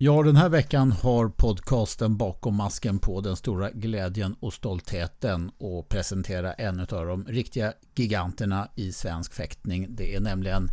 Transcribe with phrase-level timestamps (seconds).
[0.00, 5.88] Ja, den här veckan har podcasten Bakom masken på den stora glädjen och stoltheten att
[5.88, 9.86] presentera en av de riktiga giganterna i svensk fäktning.
[9.90, 10.68] Det är nämligen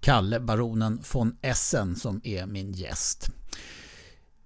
[0.00, 3.30] Kalle Baronen von Essen som är min gäst.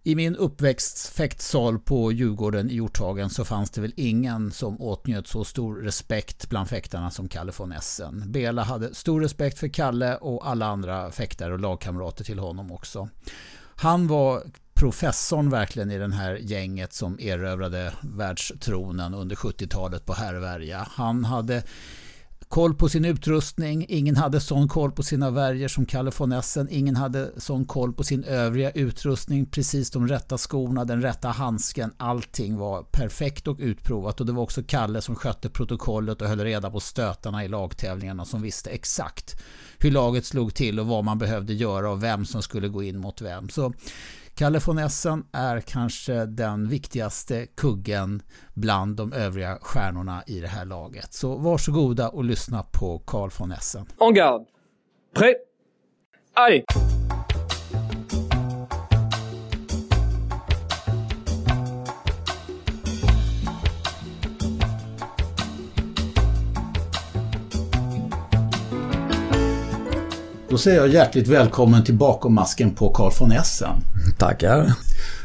[0.03, 5.45] I min uppväxtfäktsal på Djurgården i Hjorthagen så fanns det väl ingen som åtnjöt så
[5.45, 8.33] stor respekt bland fäktarna som Kalle von Essen.
[8.33, 13.09] Bela hade stor respekt för Kalle och alla andra fäktare och lagkamrater till honom också.
[13.77, 14.43] Han var
[14.75, 20.89] professorn verkligen i den här gänget som erövrade världstronen under 70-talet på Herrvärja.
[20.91, 21.63] Han hade
[22.49, 23.87] koll på sin utrustning.
[23.89, 26.69] Ingen hade sån koll på sina värjor som Kalle von Essen.
[26.71, 29.47] Ingen hade sån koll på sin övriga utrustning.
[29.47, 31.93] Precis de rätta skorna, den rätta handsken.
[31.97, 34.21] Allting var perfekt och utprovat.
[34.21, 38.25] Och det var också Kalle som skötte protokollet och höll reda på stötarna i lagtävlingarna
[38.25, 39.41] som visste exakt
[39.85, 42.99] hur laget slog till och vad man behövde göra och vem som skulle gå in
[42.99, 43.49] mot vem.
[43.49, 43.73] Så
[44.35, 48.23] Kalle von Essen är kanske den viktigaste kuggen
[48.55, 51.13] bland de övriga stjärnorna i det här laget.
[51.13, 53.87] Så varsågoda och lyssna på Carl von Essen.
[53.99, 54.45] Oh en garde.
[55.15, 55.35] Prêt.
[56.35, 56.65] Allez.
[70.55, 73.77] Då säger jag hjärtligt välkommen till Bakom masken på Carl von Essen.
[74.19, 74.73] Tackar.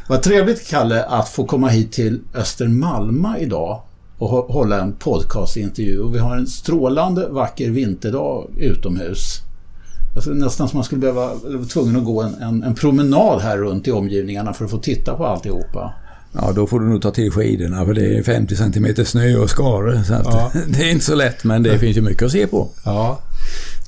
[0.08, 3.82] Vad trevligt Kalle att få komma hit till Östermalma idag
[4.18, 6.00] och hålla en podcastintervju.
[6.00, 9.38] Och vi har en strålande vacker vinterdag utomhus.
[10.14, 13.58] Alltså nästan som man skulle behöva, vara tvungen att gå en, en, en, promenad här
[13.58, 15.94] runt i omgivningarna för att få titta på alltihopa.
[16.32, 19.50] Ja, då får du nog ta till skidorna för det är 50 cm snö och
[19.50, 20.04] skare.
[20.04, 20.52] Så ja.
[20.68, 22.68] det är inte så lätt men det finns ju mycket att se på.
[22.84, 23.20] Ja.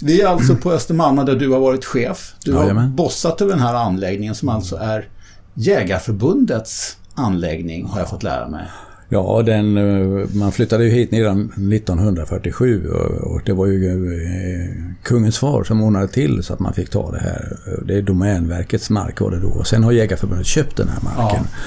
[0.03, 2.34] Vi är alltså på Östermalm där du har varit chef.
[2.45, 2.97] Du har Jajamän.
[2.97, 5.09] bossat över den här anläggningen som alltså är
[5.55, 8.65] Jägarförbundets anläggning har jag fått lära mig.
[9.09, 12.89] Ja, den, eh, man flyttade ju hit redan 1947
[13.22, 17.11] och det var ju eh, kungens far som ordnade till så att man fick ta
[17.11, 17.56] det här.
[17.87, 19.49] Det är Domänverkets mark var det då.
[19.49, 21.45] Och sen har Jägarförbundet köpt den här marken.
[21.45, 21.59] Ja.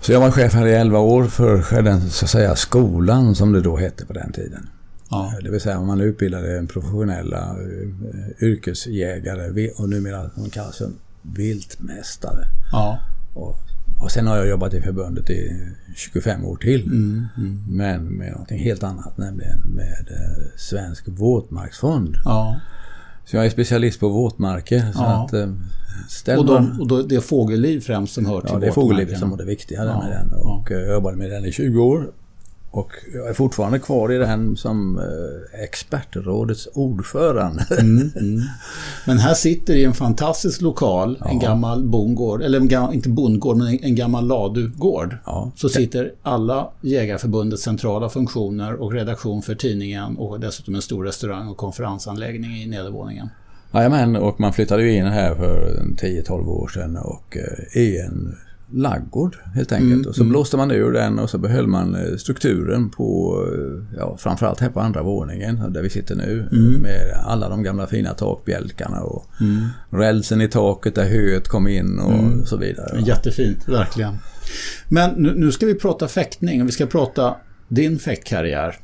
[0.00, 3.52] Så jag var chef här i 11 år för den så att säga skolan som
[3.52, 4.68] det då hette på den tiden.
[5.10, 5.32] Ja.
[5.42, 10.90] Det vill säga man utbildade professionella uh, yrkesjägare och numera de kallas för
[11.22, 12.44] viltmästare.
[12.72, 12.98] Ja.
[13.34, 13.56] Och,
[14.02, 16.82] och sen har jag jobbat i förbundet i 25 år till.
[16.86, 17.64] Mm, mm.
[17.68, 22.16] Men med någonting helt annat, nämligen med uh, Svensk våtmarksfond.
[22.24, 22.60] Ja.
[23.24, 24.92] Så jag är specialist på våtmarker.
[24.92, 25.24] Så ja.
[25.24, 25.34] att,
[26.28, 28.72] uh, och, de, och då, det är fågelliv främst som hör till Ja, det är
[28.72, 30.02] fågelliv som är det viktiga ja.
[30.02, 30.32] med den.
[30.32, 32.12] Och jag jobbade med den i 20 år.
[32.70, 37.66] Och jag är fortfarande kvar i den som eh, expertrådets ordförande.
[37.70, 38.40] Mm, mm.
[39.06, 41.30] Men här sitter i en fantastisk lokal, ja.
[41.30, 45.16] en gammal bondgård, eller en gammal, inte bondgård, men en gammal ladugård.
[45.24, 45.52] Ja.
[45.56, 51.48] Så sitter alla Jägarförbundets centrala funktioner och redaktion för tidningen och dessutom en stor restaurang
[51.48, 53.28] och konferensanläggning i nedervåningen.
[53.72, 58.36] Jajamän, och man flyttade ju in här för 10-12 år sedan och eh, i en
[58.72, 59.92] laggård helt enkelt.
[59.92, 60.30] Mm, och så mm.
[60.30, 64.68] blåste man ur den och så behöll man eh, strukturen på, eh, ja, framförallt här
[64.68, 66.48] på andra våningen där vi sitter nu.
[66.52, 66.80] Mm.
[66.80, 69.68] Med alla de gamla fina takbjälkarna och mm.
[69.90, 72.46] rälsen i taket där höet kom in och mm.
[72.46, 73.00] så vidare.
[73.00, 74.18] Jättefint, verkligen.
[74.88, 77.36] Men nu, nu ska vi prata fäktning och vi ska prata
[77.68, 78.76] din fäktkarriär.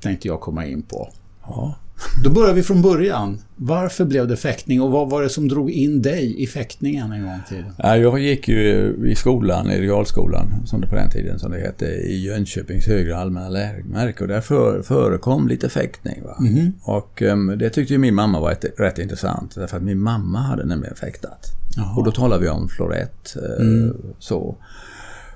[0.00, 1.12] Tänkte jag komma in på.
[1.42, 1.78] Ja.
[2.24, 3.38] Då börjar vi från början.
[3.56, 7.22] Varför blev det fäktning och vad var det som drog in dig i fäktningen en
[7.22, 7.72] gång i tiden?
[7.78, 11.86] Jag gick ju i skolan, i realskolan, som det på den tiden som det hette,
[11.86, 16.22] i Jönköpings högre allmänna läroverk och där för, förekom lite fäktning.
[16.40, 16.72] Mm.
[16.82, 20.64] Och um, det tyckte min mamma var ett, rätt intressant, därför att min mamma hade
[20.64, 21.46] nämligen fäktat.
[21.76, 21.96] Jaha.
[21.96, 23.36] Och då talar vi om florett.
[23.36, 23.96] Uh, mm.
[24.18, 24.56] så.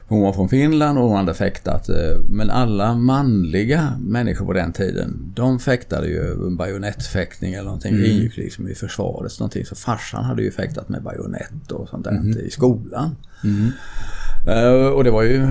[0.09, 1.89] Hon var från Finland och hon hade fäktat.
[1.89, 1.97] Eh,
[2.29, 7.95] men alla manliga människor på den tiden, de fäktade ju bajonettfäktning eller någonting.
[7.95, 8.03] Mm.
[8.03, 9.41] Det ingick liksom i försvaret.
[9.41, 9.65] Någonting.
[9.65, 12.39] Så farsan hade ju fäktat med bajonett och sånt där mm.
[12.39, 13.17] i skolan.
[13.45, 13.73] Mm.
[14.49, 15.47] Uh, och det var ju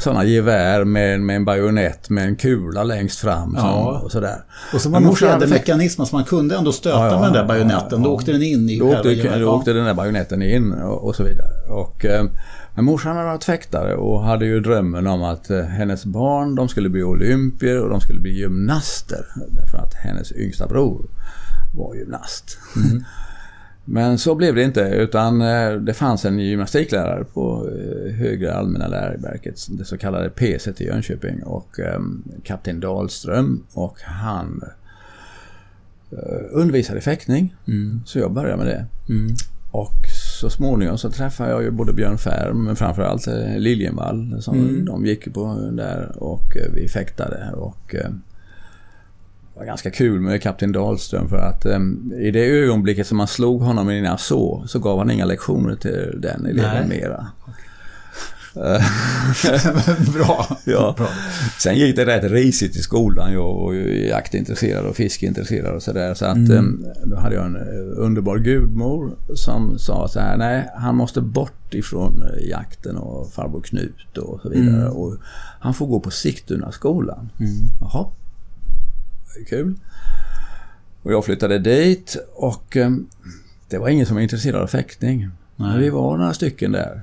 [0.00, 3.54] sådana gevär med, med en bajonett med en kula längst fram.
[3.58, 4.00] Ja.
[4.04, 4.44] och sådär.
[4.74, 7.32] Och så var det någon mekanism så man kunde ändå stöta ja, ja, med den
[7.32, 8.02] där bajonetten.
[8.02, 11.16] Då åkte den in i då åkte, då åkte den där bajonetten in och, och
[11.16, 11.50] så vidare.
[11.68, 12.30] Och, uh,
[12.76, 16.68] men morsan hade varit fäktare och hade ju drömmen om att eh, hennes barn de
[16.68, 19.26] skulle bli olympier och de skulle bli gymnaster.
[19.50, 21.06] Därför att hennes yngsta bror
[21.74, 22.58] var gymnast.
[22.76, 23.04] Mm.
[23.84, 28.88] Men så blev det inte utan eh, det fanns en gymnastiklärare på eh, Högre Allmänna
[28.88, 31.80] Läroverket, det så kallade PC i Jönköping och
[32.44, 34.64] kapten Dahlström och han
[36.50, 37.54] undervisade i fäktning.
[37.68, 38.00] Mm.
[38.06, 38.86] Så jag började med det.
[39.12, 39.34] Mm.
[39.70, 40.06] Och
[40.40, 44.84] så småningom så träffade jag ju både Björn Färm men framförallt eh, Liljenvall som Mm.
[44.84, 48.10] de gick på där och eh, vi fäktade och eh,
[49.54, 51.78] det var ganska kul med kapten Dahlström för att eh,
[52.18, 55.74] i det ögonblicket som man slog honom innan jag så, så gav han inga lektioner
[55.76, 56.98] till den eleven Nej.
[57.00, 57.26] mera.
[60.14, 60.58] Bra.
[60.64, 60.94] Ja.
[60.96, 61.08] Bra.
[61.58, 63.32] Sen gick det rätt risigt i skolan.
[63.32, 66.14] Jag var ju jaktintresserad och fiskeintresserad och sådär.
[66.14, 66.84] Så att Mm.
[66.84, 67.62] eh, då hade jag en eh,
[68.04, 73.60] underbar gudmor som sa så här, nej han måste bort ifrån eh, jakten och farbror
[73.60, 74.80] Knut och så vidare.
[74.82, 74.92] Mm.
[74.92, 75.16] Och
[75.60, 77.30] han får gå på Sigtuna skolan.
[77.80, 78.06] Jaha,
[79.48, 79.74] kul.
[81.02, 82.76] Och jag flyttade dit och
[83.68, 85.28] det var ingen som var intresserad av fäktning.
[85.56, 87.02] Men vi var några stycken där.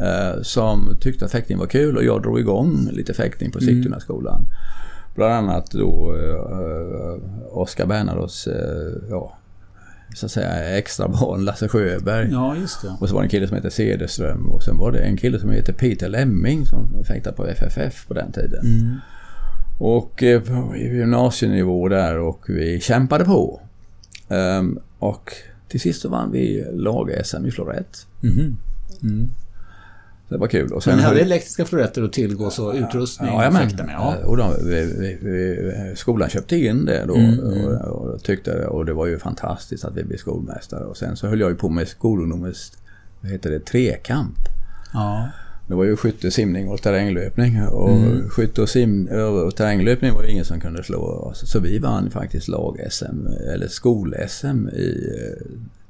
[0.00, 4.00] Eh, som tyckte att fäktning var kul och jag drog igång lite fäktning på Sigtuna
[4.00, 4.46] skolan.
[5.14, 9.34] Bland annat då eh, Oskar Bernados, eh, ja,
[10.14, 12.28] så att säga extra barn Lasse Sjöberg.
[12.32, 12.96] Ja, just det.
[13.00, 15.38] Och så var det en kille som hette Cederström och sen var det en kille
[15.38, 18.66] som heter Peter Lemming som fäktade på FFF på den tiden.
[18.66, 18.96] Mm.
[19.78, 23.60] Och eh, på gymnasienivå där och vi kämpade på.
[24.28, 25.32] Ehm, och
[25.68, 28.06] till sist så vann vi lag-SM i florett.
[30.28, 30.34] Mhm.
[30.34, 30.72] Det var kul.
[30.72, 33.30] Och Men ni hade elektriska floretter och tillgå så utrustning?
[33.30, 34.16] Ja, med, ja.
[34.24, 38.92] och de, vi, vi, skolan köpte in det då Mm, och, och tyckte och det
[38.92, 40.84] var ju fantastiskt att vi blev skolmästare.
[40.84, 42.72] Och sen så höll jag ju på med skolungdomens,
[43.20, 44.36] vad heter det, trekamp.
[44.92, 45.28] ja.
[45.68, 47.62] Det var ju skytte, simning och terränglöpning.
[47.62, 48.28] Och Mm.
[48.30, 49.06] skytte och, sim,
[49.46, 51.50] och terränglöpning var ju ingen som kunde slå oss.
[51.50, 55.46] Så vi vann faktiskt lag-SM, eller skol-SM i eh,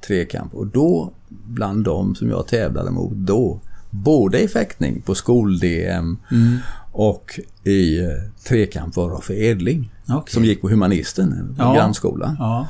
[0.06, 0.55] trekamp.
[0.55, 6.58] Och då, bland dem som jag tävlade mot då, både i fäktning på skol-DM Mm.
[6.93, 8.06] och i eh,
[8.49, 9.93] trekamp var Roffe Edling.
[10.08, 10.32] Okej.
[10.35, 11.75] Som gick på Humanisten, på Ja.
[11.75, 12.37] grannskolan.
[12.38, 12.67] Ja.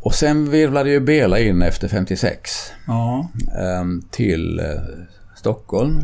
[0.00, 2.50] Och sen virvlade ju Bela in efter 56
[2.86, 3.28] Ja.
[3.58, 4.64] ehm, till eh,
[5.36, 5.98] Stockholm.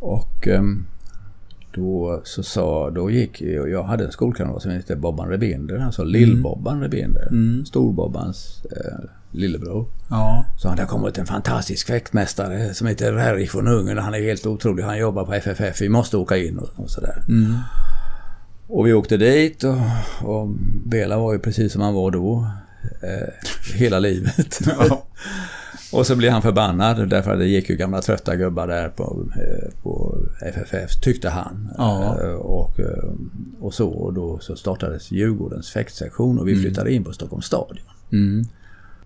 [0.00, 0.86] Och ehm,
[1.74, 6.80] då så sa, då gick, jag hade en skolkamrat som hette Bobban Rebinder, alltså Lill-Bobban
[6.80, 7.28] Rebinder.
[7.64, 9.86] Storbobbans eh, lillebror.
[10.10, 10.44] Ja.
[10.58, 13.98] Så han, det har kommit en fantastisk fäktmästare som heter Rerich von Ungern.
[13.98, 14.82] Han är helt otrolig.
[14.82, 15.80] Han jobbar på FFF.
[15.80, 17.24] Vi måste åka in och, och sådär.
[18.68, 19.76] Och vi åkte dit och,
[20.22, 20.48] och
[20.84, 22.50] Bela var ju precis som han var då.
[23.02, 24.58] Eh, hela livet.
[24.66, 25.02] Ja.
[25.92, 29.24] och så blev han förbannad därför att det gick ju gamla trötta gubbar där på,
[29.36, 31.70] eh, på FFF, tyckte han.
[31.78, 32.18] Ja.
[32.22, 33.10] Eh, och, eh,
[33.60, 33.88] och så.
[33.88, 37.86] Och då så startades Djurgårdens fäktsektion och vi flyttade in på Stockholms stadion.
[38.12, 38.44] Mm.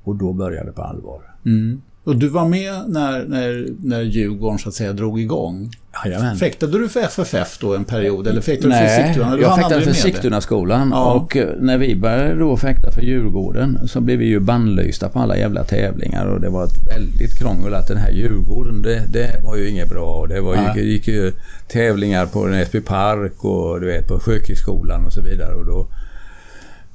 [0.05, 1.23] Och då började det på allvar.
[1.47, 1.83] Mm.
[2.05, 5.71] Och du var med när, när, när Djurgården så att säga drog igång?
[6.05, 6.37] Jajamän.
[6.37, 9.37] Fäktade du för FFF då en period eller fäktade du för Nej, Sigtuna?
[9.37, 9.93] Du jag fäktade för.
[9.93, 11.13] Sigtunaskolan Ja.
[11.13, 15.19] och eh, när vi började då fäkta för Djurgården så blev vi ju bannlysta på
[15.19, 19.41] alla jävla tävlingar och det var ett väldigt krångel att den här Djurgården det, det
[19.45, 20.93] var ju inget bra och det var Nej.
[20.93, 21.33] gick ju
[21.69, 25.87] tävlingar på Näsby Park och du vet på Sjökrigsskolan och så vidare och då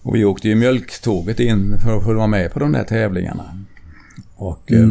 [0.05, 3.57] och vi åkte ju mjölktåget in för att få vara med på de där tävlingarna.
[4.35, 4.87] Och eh,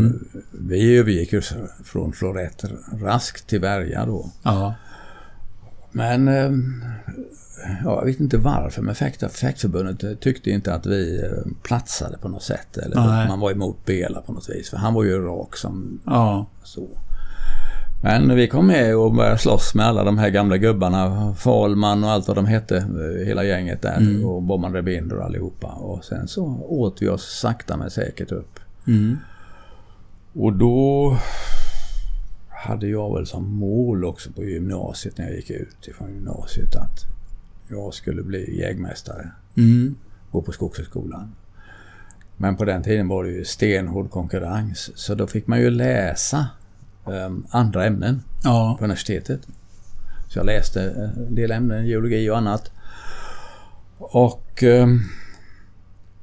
[0.52, 1.42] vi övergick ju
[1.84, 4.30] från florett raskt till värja då.
[4.42, 4.74] Ja.
[5.92, 6.50] Men eh,
[7.84, 12.28] ja, jag vet inte varför, men fäktförbundet eh, tyckte inte att vi eh, platsade på
[12.28, 12.76] något sätt.
[12.76, 13.28] Eller Nej.
[13.28, 16.46] man var emot Bela på något vis, för han var ju rak som Ja.
[16.64, 16.88] så.
[18.04, 21.34] Men vi kom med och började slåss med alla de här gamla gubbarna.
[21.34, 22.86] Falman och allt vad de hette.
[23.26, 24.26] Hela gänget där.
[24.26, 25.66] Och Bobban Rebinder och allihopa.
[25.66, 28.60] Och sen så åt vi oss sakta men säkert upp.
[28.86, 29.16] Mm.
[30.32, 31.16] Och då
[32.48, 37.04] hade jag väl som mål också på gymnasiet när jag gick ut ifrån gymnasiet att
[37.68, 39.30] jag skulle bli jägmästare.
[39.56, 39.94] Mm.
[40.30, 41.34] Gå på Skogshögskolan.
[42.36, 44.90] Men på den tiden var det ju stenhård konkurrens.
[44.94, 46.46] Så då fick man ju läsa
[47.12, 48.76] ehm, andra ämnen Ja.
[48.78, 49.40] på universitetet.
[50.28, 50.82] Så jag läste
[51.28, 52.70] en del ämnen, geologi och annat.
[53.98, 55.00] Och, ehm,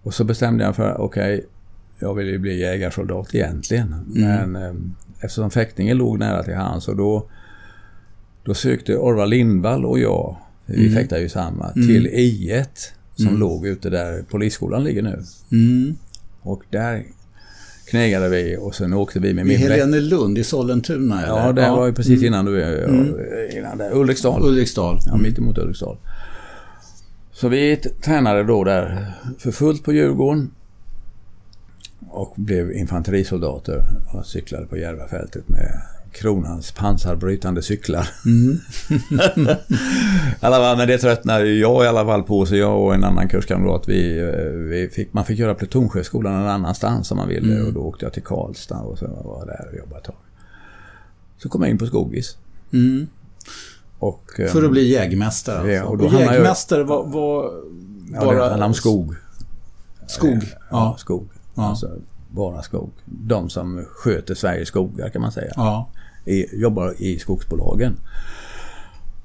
[0.03, 1.45] och så bestämde jag för, okej,
[1.99, 3.95] jag vill ju bli jägarsoldat egentligen.
[4.07, 7.29] Men ehm, eftersom fäktningen låg nära till hands och då,
[8.43, 10.93] då sökte Orvar Lindvall och jag, vi Mm.
[10.93, 12.65] fäktade ju samma, till I1
[13.15, 15.23] som låg ute där polisskolan ligger nu.
[15.51, 15.95] Mm.
[16.41, 17.03] Och där
[17.91, 21.37] knegade vi och sen åkte vi med I min bläck- Helenelund i Sollentuna eller?
[21.45, 22.61] Ja, det var ju precis innan du...
[23.57, 23.91] Innan där.
[23.93, 24.43] Ulriksdal.
[24.43, 24.99] Ulriksdal.
[25.05, 25.97] Ja, mitt emot Ulriksdal.
[27.33, 29.05] Så vi tränade då där
[29.37, 30.51] för fullt på Djurgården.
[32.09, 33.83] Och blev infanterisoldater
[34.13, 38.07] och cyklade på Järvafältet med kronans pansarbrytande cyklar.
[38.25, 38.59] Mm.
[40.39, 43.83] alla men det tröttnade jag i alla fall på, så jag och en annan kurskamrat,
[43.87, 47.67] vi, eh, vi fick, man fick göra plutonsjöskolan någon annanstans om man ville mm.
[47.67, 50.15] och då åkte jag till Karlstad och så var jag där och jobbade ett tag.
[51.37, 52.37] Så kom jag in på Skogis.
[52.73, 53.07] Mm.
[53.99, 55.71] Och, För att bli jägmästare alltså.
[55.71, 57.51] Ja, och då och jägmästare var, var
[58.19, 58.25] bara...
[58.25, 59.15] Ja, det handlar om skog.
[60.07, 60.43] Skog?
[60.43, 61.29] Ja, ja skog.
[61.55, 61.63] Ja.
[61.63, 61.89] Alltså,
[62.29, 62.91] bara skog.
[63.05, 65.53] De som sköter Sveriges skogar kan man säga.
[65.55, 65.89] Ja.
[66.25, 67.97] I, jobbar i skogsbolagen.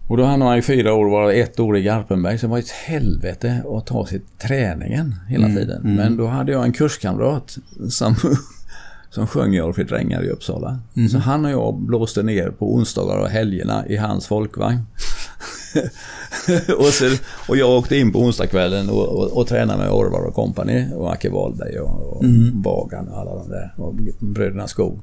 [0.09, 2.59] Och då hann man i fyra år, var ett år i Garpenberg, så det var
[2.59, 5.81] ett helvete att ta sig träningen hela mm, tiden.
[5.81, 5.95] Mm.
[5.95, 7.59] Men då hade jag en kurskamrat
[7.91, 8.15] som,
[9.11, 10.79] som sjöng i för drängar i Uppsala.
[10.97, 11.09] Mm.
[11.09, 14.79] Så han och jag blåste ner på onsdagar och helgerna i hans folkvagn.
[16.79, 17.05] och, så,
[17.49, 21.13] och jag åkte in på onsdagskvällen och, och, och tränade med Orvar och kompani och
[21.13, 22.63] Acke Wahlberg och, och mm.
[22.63, 23.75] Bagan och alla de där.
[23.77, 25.01] Och bröderna Skog.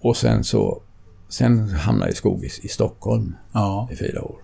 [0.00, 0.82] Och sen så
[1.28, 3.88] Sen hamnade jag i Skogis i Stockholm ja.
[3.92, 4.40] i fyra år.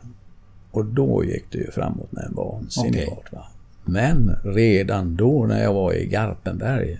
[0.70, 3.14] Och då gick det ju framåt med en vansinnig okay.
[3.14, 3.50] fart.
[3.84, 6.98] Men redan då när jag var i Garpenberg,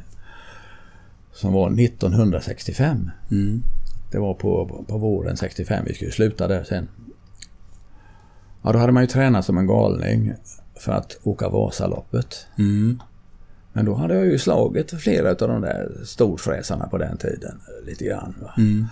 [1.33, 3.11] som var 1965.
[3.31, 3.63] Mm.
[4.11, 6.89] Det var på, på våren 65, vi skulle sluta där sen.
[8.63, 10.33] Ja, då hade man ju tränat som en galning
[10.75, 12.47] för att åka Vasaloppet.
[12.59, 13.03] Mm.
[13.77, 18.05] Men då hade jag ju slagit flera av de där storfräsarna på den tiden lite
[18.05, 18.35] grann.
[18.57, 18.87] Mm.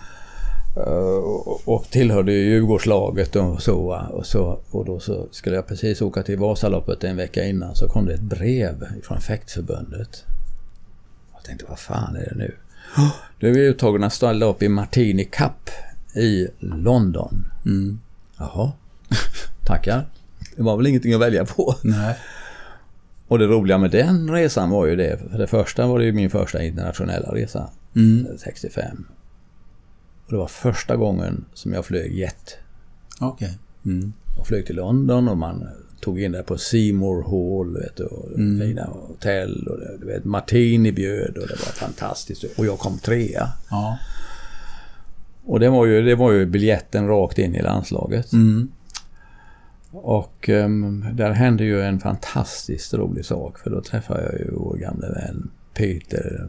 [0.76, 4.60] Uh, och tillhörde ju Djurgårdslaget och så, och så.
[4.70, 8.14] Och då så skulle jag precis åka till Vasaloppet en vecka innan så kom det
[8.14, 10.24] ett brev från fäktförbundet.
[11.34, 12.54] Jag tänkte, vad fan är det nu?
[13.40, 15.70] Då är vi uttagna att ställa upp i Martini Cup
[16.14, 17.44] i London.
[17.64, 18.00] Mm.
[18.38, 18.72] Jaha,
[19.66, 20.06] tackar.
[20.56, 21.74] Det var väl ingenting att välja på.
[21.82, 22.18] Nej.
[23.32, 26.12] Och det roliga med den resan var ju det, för det första var det ju
[26.12, 27.70] min första internationella resa.
[27.96, 28.26] Mm.
[28.38, 29.04] 65.
[30.24, 32.58] Och det var första gången som jag flög jet.
[33.20, 33.58] Okej.
[33.84, 33.94] Okay.
[33.94, 34.12] Mm.
[34.38, 35.68] Och flög till London och man
[36.00, 38.68] tog in det på Seymour Hall, vet du, och mm.
[38.68, 42.44] fina hotell och det, du vet, Martini bjöd och det var fantastiskt.
[42.58, 43.48] Och jag kom trea.
[43.70, 43.98] Ja.
[45.44, 48.32] Och det var ju, det var ju biljetten rakt in i landslaget.
[48.32, 48.68] Mm.
[49.92, 54.76] Och um, där hände ju en fantastiskt rolig sak för då träffade jag ju vår
[54.76, 56.48] gamle vän Peter,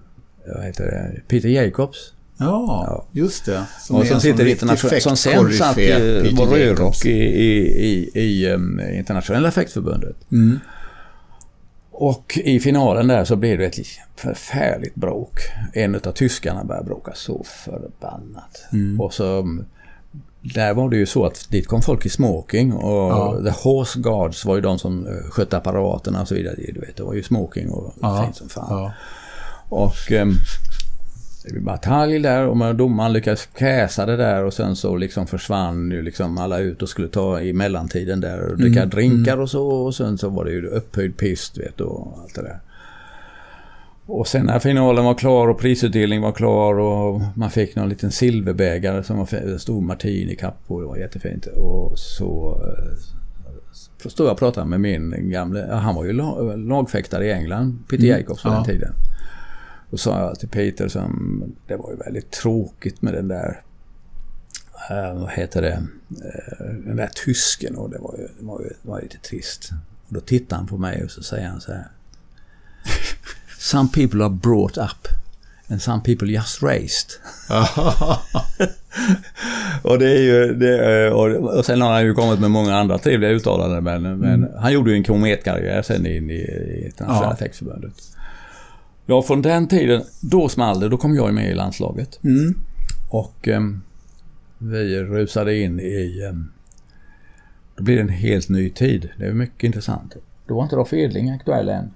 [0.55, 2.13] vad heter det, Peter Jacobs.
[2.37, 3.65] Ja, ja, just det.
[3.79, 8.79] Som och som sitter internationellt, som sen satt var rödrock i, i, i, i um,
[8.79, 10.15] internationella fäktförbundet.
[10.31, 10.59] Mm.
[11.91, 15.39] Och i finalen där så blev det ett förfärligt bråk.
[15.73, 18.65] En av tyskarna började bråka så förbannat.
[18.73, 19.01] Mm.
[19.01, 19.65] Och så um,
[20.43, 23.41] där var det ju så att dit kom folk i smoking och ja.
[23.43, 26.55] the horse guards var ju de som uh, skötte apparaterna och så vidare.
[26.73, 28.23] Du vet, det var ju smoking och ja.
[28.23, 28.65] fint som fan.
[28.69, 28.93] Ja.
[29.69, 30.35] Och um,
[31.43, 35.91] det blev batalj där och domaren lyckades kräsa det där och sen så liksom försvann
[35.91, 38.89] ju liksom alla ut och skulle ta i mellantiden där och dricka mm.
[38.89, 42.41] drinkar och så och sen så var det ju upphöjd pist vet och allt det
[42.41, 42.59] där.
[44.05, 48.11] Och sen när finalen var klar och prisutdelningen var klar och man fick någon liten
[48.11, 50.79] silverbägare som var stor martini-kapp på.
[50.79, 51.45] Det var jättefint.
[51.45, 52.61] Och så,
[54.03, 56.13] så stod jag och pratade med min gamle, han var ju
[56.67, 58.19] lagfäktare i England, Peter mm.
[58.19, 58.53] Jacobs på ja.
[58.53, 58.93] den tiden.
[59.89, 63.61] Då sa jag till Peter som det var ju väldigt tråkigt med den där
[64.91, 68.67] Uh, vad heter det, uh, den där tysken och det var ju, det var ju,
[68.67, 69.69] det var lite trist.
[70.07, 71.87] Och då tittar han på mig och så säger han så här.
[73.63, 75.07] Some people are brought up
[75.67, 77.11] and some people just raised.
[79.81, 82.97] och det är ju, det, och, och sen har han ju kommit med många andra
[82.97, 84.19] trevliga uttalanden men, mm.
[84.19, 87.89] men han gjorde ju en kometkarriär sen in i, i Internationella ja.
[89.05, 90.89] Ja, från den tiden, då small det.
[90.89, 92.19] Då kom jag med i landslaget.
[92.23, 92.59] Mm.
[93.09, 93.81] Och um,
[94.57, 96.27] vi rusade in i...
[96.29, 96.51] Um,
[97.75, 99.09] då blir det en helt ny tid.
[99.17, 100.15] Det är mycket intressant.
[100.47, 101.91] Då var inte Rolf Edling aktuell än.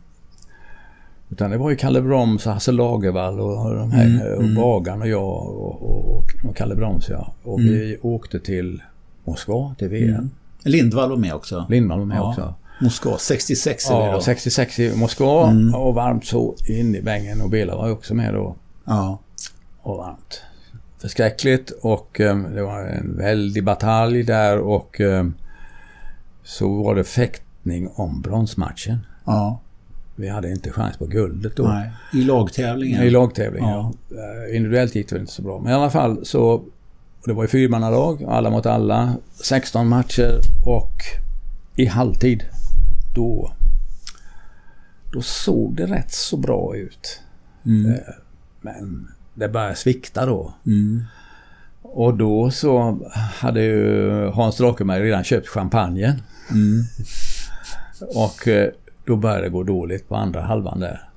[1.29, 4.55] Utan det var ju Kalle Broms och Hasse Lagervall och de här, mm, och mm.
[4.55, 7.33] Bagan och jag och, och, och Kalle Broms ja.
[7.43, 7.71] Och mm.
[7.71, 8.81] vi åkte till
[9.23, 10.09] Moskva, till VM.
[10.09, 10.29] Mm.
[10.63, 11.65] Lindvall var med också.
[11.69, 12.29] Lindvall var med ja.
[12.29, 12.53] också.
[12.81, 14.21] Moskva, 66 är vi då.
[14.21, 15.75] 66 i Moskva mm.
[15.75, 18.55] och varmt så in i bängen och Bela var också med då.
[18.85, 19.19] Ja.
[19.81, 20.41] Och varmt.
[21.01, 25.33] Förskräckligt och um, det var en väldig batalj där och um,
[26.43, 28.97] så var det fäktning om bronsmatchen.
[29.25, 29.59] Ja.
[30.19, 31.63] Vi hade inte chans på guldet då.
[31.63, 31.91] Nej.
[32.13, 33.03] I lagtävlingen?
[33.03, 33.93] I lagtävlingen, ja.
[34.09, 34.17] ja.
[34.17, 35.59] Eh, individuellt gick det inte så bra.
[35.59, 36.63] Men i alla fall så...
[37.25, 39.15] Det var ju fyrmannalag, alla mot alla.
[39.43, 40.91] 16 matcher och
[41.75, 42.43] i halvtid
[43.15, 43.51] då,
[45.13, 47.21] då såg det rätt så bra ut.
[47.65, 47.91] Mm.
[47.91, 47.99] Eh,
[48.61, 50.53] men det började svikta då.
[51.81, 52.99] Och då så
[53.39, 56.21] hade ju Hans Drakenberg redan köpt champagnen.
[58.15, 58.69] Och eh,
[59.07, 61.09] då började det gå dåligt på andra halvan där.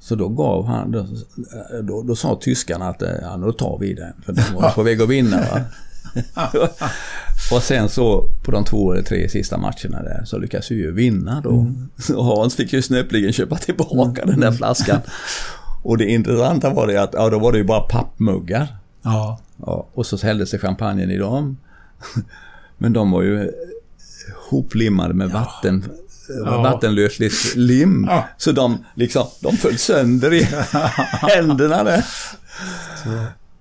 [0.00, 1.06] Så då gav han, då,
[1.82, 4.12] då, då sa tyskarna att eh, ja, nu tar vi den.
[4.24, 5.36] För de var på väg att vinna.
[5.36, 5.60] Va?
[7.52, 10.92] och sen så på de två eller tre sista matcherna där så lyckades vi ju
[10.92, 11.66] vinna då.
[11.98, 15.00] Så Hans fick ju snöpligen köpa tillbaka den där flaskan.
[15.82, 18.76] Och det intressanta var det att ja, då var det ju bara pappmuggar.
[19.02, 19.40] Ja.
[19.66, 21.56] Ja, och så hälldes det champagnen i dem.
[22.78, 23.50] Men de var ju
[24.50, 25.84] hoplimmade med vatten,
[26.44, 26.62] Ja.
[26.62, 28.06] vattenlösligt lim.
[28.10, 28.24] Ja.
[28.36, 30.42] Så de liksom, de föll sönder i
[31.10, 32.04] händerna där.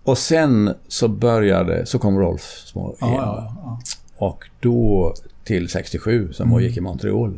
[0.03, 3.19] Och sen så började, så kom Rolf små Ja, igen.
[3.21, 3.79] ja.
[4.17, 6.63] Och då till 67 som mm.
[6.63, 7.33] gick i Montreal.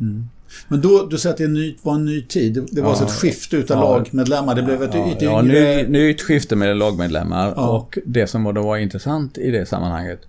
[0.68, 2.54] Men då, du säger att det ny, var en ny tid.
[2.54, 3.96] Det, det var alltså ett skifte utav Ja.
[3.96, 4.54] lagmedlemmar.
[4.54, 5.82] Det blev ett, Ja, ett ja, yngre...
[5.82, 7.68] ny, nytt skifte med lagmedlemmar Ja.
[7.68, 10.20] och det som var, då var intressant i det sammanhanget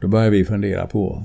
[0.00, 1.24] då började vi fundera på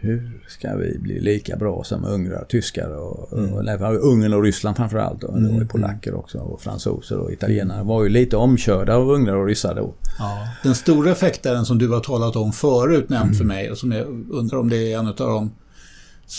[0.00, 4.76] hur ska vi bli lika bra som ungrar, tyskar och, och eller, Ungern och Ryssland
[4.76, 5.24] framförallt.
[5.24, 9.36] Och var ju polacker också och fransoser och italienare var ju lite omkörda av ungrar
[9.36, 9.94] och ryssar då.
[10.18, 10.48] Ja.
[10.62, 14.06] Den stora effekten som du har talat om förut nämnt för mig och som jag
[14.30, 15.50] undrar om det är en av de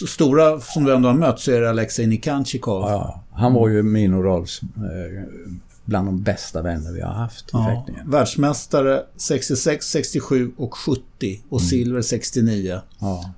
[0.07, 2.81] stora som du ändå har mött så är det Alexej Nikanchikov.
[2.81, 5.23] Ja, han var ju min och Rolfs eh,
[5.85, 8.11] bland de bästa vänner vi har haft i Ja, fäktningen.
[8.11, 11.01] världsmästare 66, 67 och 70
[11.49, 12.79] och silver 69.
[12.99, 13.31] Ja.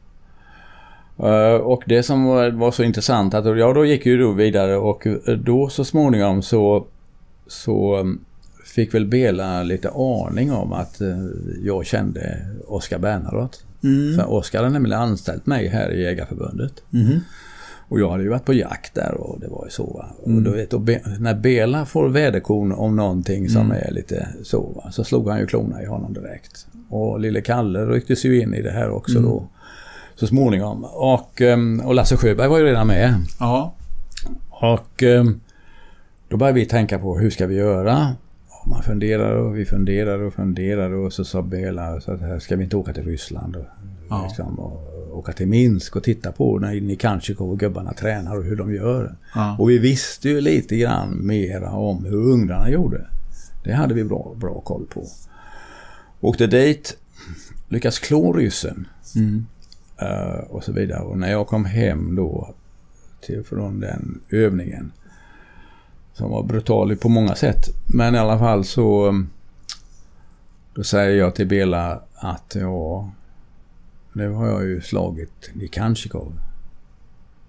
[1.24, 5.08] Eh, Och det som var, så intressant att ja, då gick ju då vidare och
[5.08, 6.86] eh, då så småningom så,
[7.48, 8.20] så um,
[8.76, 11.08] fick väl Bela lite aning om att eh,
[11.64, 12.38] jag kände
[12.68, 13.58] Oskar Bernadotte.
[14.20, 16.74] För Oskar hade nämligen anställt mig här i Jägarförbundet.
[17.90, 19.84] Och jag hade ju varit på jakt där och det var ju så.
[19.86, 20.06] Va?
[20.24, 24.62] Och du vet, och Be- när Bela får väderkorn om någonting som är lite så,
[24.76, 24.92] va?
[24.92, 26.68] så slog han ju klona i honom direkt.
[26.90, 29.44] Och lille Kalle rycktes ju in i det här också då.
[30.22, 30.84] Så småningom.
[30.84, 33.16] Och, ehm, och Lasse Sjöberg var ju redan med.
[33.40, 33.74] Ja.
[34.50, 35.40] Och ehm,
[36.30, 38.16] då började vi tänka på hur ska vi göra?
[38.48, 42.56] Och man funderade och vi funderade och funderade och så sa Bela så här ska
[42.56, 43.66] vi inte åka till Ryssland och,
[44.10, 44.24] Ja.
[44.28, 48.56] liksom, och åka till Minsk och titta på när Nikanchikov och gubbarna tränar och hur
[48.56, 49.16] de gör.
[49.36, 49.56] Ja.
[49.60, 53.06] Och vi visste ju lite grann mera om hur ungrarna gjorde.
[53.64, 55.04] Det hade vi bra, bra koll på.
[56.22, 56.98] Åkte dit,
[57.70, 59.46] lyckas klå ryssen Mm.
[60.02, 61.00] Eh, och så vidare.
[61.00, 62.54] Och när jag kom hem då
[63.22, 64.92] till, från den övningen
[66.14, 67.70] som var brutal på många sätt.
[67.94, 69.30] Men i alla fall så um,
[70.76, 73.12] då säger jag till Bela att ja,
[74.14, 76.34] nu har jag ju slagit Nikanchikov.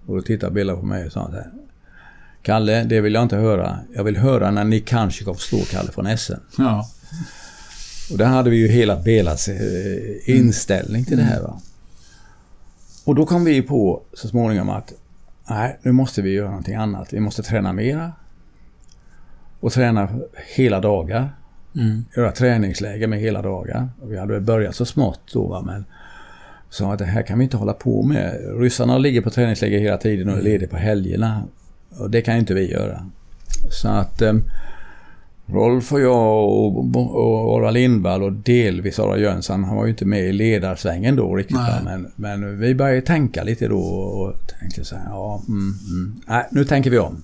[0.05, 1.51] Och då tittar Bela på mig och sa så här.
[2.41, 3.79] Kalle, det vill jag inte höra.
[3.95, 6.39] Jag vill höra när Nikanchikov slår Kalle från Essen.
[6.57, 6.89] Ja.
[8.11, 9.55] Och där hade vi ju hela Belas eh,
[10.25, 11.41] inställning till det här.
[11.41, 11.61] Va?
[13.05, 14.93] Och då kom vi på så småningom att
[15.49, 17.13] nej, nu måste vi göra någonting annat.
[17.13, 18.11] Vi måste träna mera.
[19.59, 20.09] Och träna
[20.55, 21.35] hela dagar.
[21.75, 22.05] Mm.
[22.17, 23.89] Göra träningsläger med hela dagar.
[24.03, 25.85] Vi hade börjat så smått då va, men
[26.69, 28.39] sa att det här kan vi inte hålla på med.
[28.59, 31.43] Ryssarna ligger på träningsläger hela tiden och är lediga på helgerna.
[31.99, 33.09] Och det kan inte vi göra.
[33.69, 34.33] Så att eh,
[35.45, 40.05] Rolf och jag och, och Orvar Lindvall och delvis Orvar Jönsson, han var ju inte
[40.05, 41.57] med i ledarsvängen då riktigt.
[41.83, 46.21] Men, men vi började tänka lite då och tänkte så här, ja, mm, mm.
[46.27, 47.23] Nej, nu tänker vi om.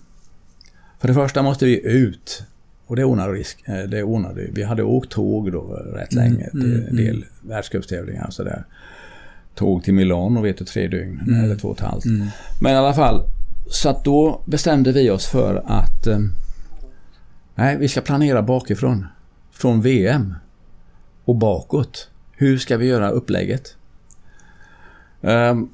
[1.00, 2.44] För det första måste vi ut.
[2.88, 4.52] Och det ordnade, risk, eh, det ordnade vi.
[4.54, 5.62] Vi hade åkt tåg då
[5.96, 8.64] rätt länge till en del världscupstävlingar och sådär.
[9.56, 12.06] Tåg till Milano, vet du, tre dygn eller två och ett halvt.
[12.62, 13.24] Men i alla fall,
[13.70, 16.20] så att då bestämde vi oss för att eh,
[17.60, 19.06] nej, vi ska planera bakifrån.
[19.52, 20.36] Från VM
[21.26, 22.10] och bakåt.
[22.32, 23.76] Hur ska vi göra upplägget?
[25.22, 25.70] Ehm,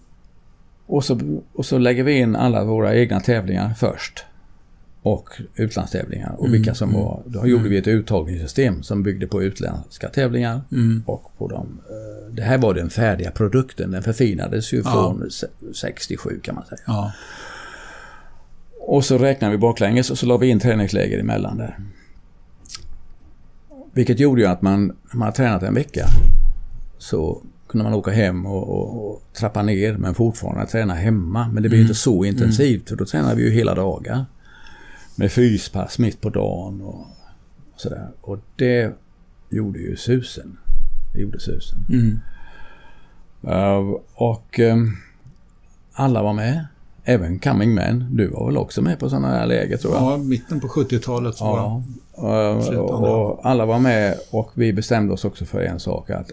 [0.85, 4.25] och, så, och så lägger vi in alla våra egna tävlingar först.
[5.01, 6.35] Och utlandstävlingar.
[6.37, 7.23] Och vilka som var...
[7.25, 10.61] Då gjorde vi ett uttagningssystem som byggde på utländska tävlingar.
[11.05, 11.79] Och på de...
[11.89, 13.91] eh, Det här var den färdiga produkten.
[13.91, 14.91] Den förfinades ju Ja.
[14.91, 16.81] från se- 67 kan man säga.
[16.87, 17.11] Ja.
[18.87, 21.79] Och så räknade vi baklänges och så la vi in träningsläger emellan där.
[23.93, 26.05] Vilket gjorde ju att man, när man har tränat en vecka,
[26.97, 31.49] så kunde man åka hem och, och, och trappa ner men fortfarande träna hemma.
[31.53, 34.25] Men det blir inte så intensivt för då tränar vi ju hela dagar.
[35.15, 36.99] Med fyspass mitt på dagen och,
[37.73, 38.09] och sådär.
[38.21, 38.95] Och det
[39.49, 40.57] gjorde ju susen.
[41.13, 41.79] Det gjorde susen.
[41.89, 42.19] Mm.
[43.47, 44.91] Uh, och ehm,
[45.93, 46.65] alla var med.
[47.05, 48.07] Även Coming Men.
[48.11, 50.03] Du var väl också med på sådana här läger tror jag?
[50.03, 51.83] Ja, mitten på 70-talet så var Ja.
[52.91, 56.31] Och, alla var med och vi bestämde oss också för en sak att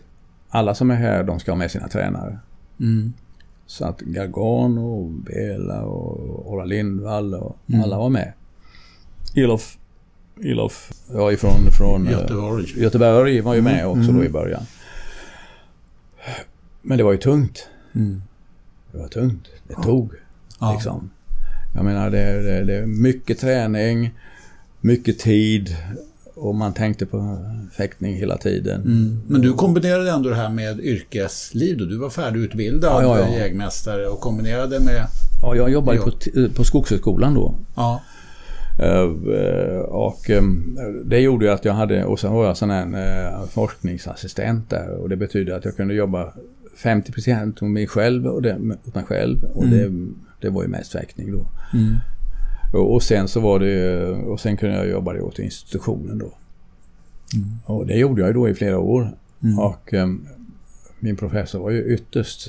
[0.49, 2.39] alla som är här de ska ha med sina tränare.
[2.81, 3.13] Mm.
[3.67, 7.83] Så att Gargano, och Bela och Ola Lindvall och Mm.
[7.83, 8.33] alla var med.
[9.35, 9.79] Ilof,
[10.41, 12.81] Ilof ja, ifrån från, eh, Göteborg.
[12.81, 14.17] Göteborg var ju med Mm, också mm.
[14.17, 14.63] då i början.
[16.83, 17.69] Men det var ju tungt.
[17.95, 18.23] Mm.
[18.93, 19.49] Det var tungt.
[19.69, 20.13] Det tog.
[20.63, 20.73] Ja.
[20.73, 21.11] Liksom.
[21.75, 24.11] Jag menar, det, det, det är mycket träning,
[24.81, 25.77] mycket tid
[26.35, 27.39] och man tänkte på
[27.77, 28.81] fäktning hela tiden.
[28.81, 29.23] Mm.
[29.29, 31.85] Men du kombinerade ändå det här med yrkesliv då?
[31.85, 33.39] Du var färdigutbildad Ja, ja, ja.
[33.39, 35.07] jägmästare och kombinerade med...
[35.43, 37.55] Ja, jag jobbade på, t- på Skogshögskolan då.
[37.77, 38.03] Ja.
[38.79, 40.43] Eh, Och eh,
[41.05, 44.89] det gjorde ju att jag hade, och sen var jag sån här eh, forskningsassistent där
[44.91, 46.33] och det betyder att jag kunde jobba
[46.83, 48.55] 50% med mig själv och det,
[48.87, 49.91] åt mig själv och det,
[50.43, 51.47] det var ju mest fäktning då.
[51.75, 51.97] Mm.
[52.73, 56.33] Och, sen så var det och sen kunde jag jobba åt institutionen då.
[57.65, 59.17] Och det gjorde jag ju då i flera år.
[59.59, 60.07] Och eh,
[60.99, 62.49] min professor var ju ytterst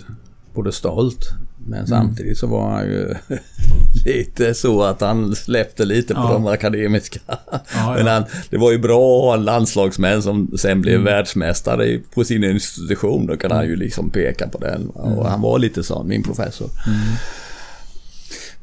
[0.53, 1.29] både stolt
[1.67, 3.13] men samtidigt så var han ju
[4.05, 6.33] lite så att han släppte lite på Ja.
[6.33, 7.19] de akademiska.
[7.27, 7.93] ja.
[7.97, 12.03] Men han, det var ju bra att ha en landslagsmän som sen blev världsmästare i-
[12.13, 13.25] på sin institution.
[13.25, 14.89] Då kan han ju liksom peka på den.
[14.89, 16.69] Och han var lite sån, min professor.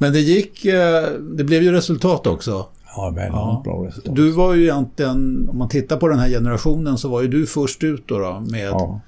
[0.02, 0.64] Men det gick...
[0.64, 1.04] eh,
[1.36, 2.66] Det blev ju resultat också.
[2.96, 3.60] Ja, väldigt Ja.
[3.64, 4.16] bra resultat.
[4.16, 7.46] Du var ju egentligen, om man tittar på den här generationen så var ju du
[7.46, 9.00] först ut då, då med Ja,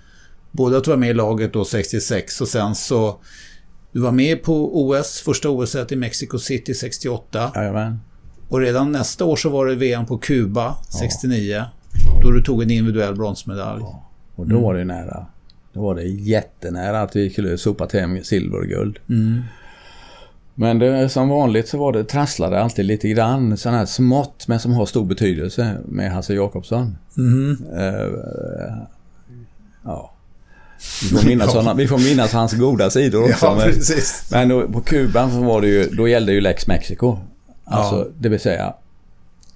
[0.51, 3.17] både att du var med i laget då 66 och sen så
[3.93, 8.01] du var med på OS, första OS i Mexico City 68 jajamän.
[8.49, 11.65] och redan nästa år så var det VM på Kuba 69
[12.23, 13.83] då du tog en individuell bronsmedalj.
[14.35, 15.27] Och då var det nära.
[15.73, 18.99] Då var det jättenära att vi skulle sopa hem silver och guld.
[19.09, 19.43] Mm.
[20.55, 23.57] Men det, som vanligt så var det trasslade alltid lite grann.
[23.57, 26.97] Sådana här smått men som har stor betydelse med Hasse Jakobsson.
[27.15, 27.67] Mhm.
[27.77, 28.77] Eh,
[29.85, 30.13] ja.
[31.03, 33.47] Vi får, minnas såna, vi får minnas hans goda sidor också.
[33.47, 34.29] Ja, men, precis.
[34.33, 37.19] men då, på Kuba så var det ju, då gällde ju Lex Mexico.
[37.65, 38.75] Alltså, det vill säga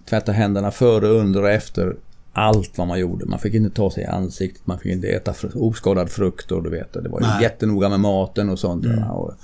[0.09, 1.96] tvätta händerna före, under och efter
[2.32, 3.26] allt vad man gjorde.
[3.26, 6.70] Man fick inte ta sig i ansiktet, man fick inte äta oskadad frukt och du
[6.70, 7.42] vet, det var ju Nej.
[7.42, 8.87] jättenoga med maten och sånt.
[8.87, 9.35] va, Och,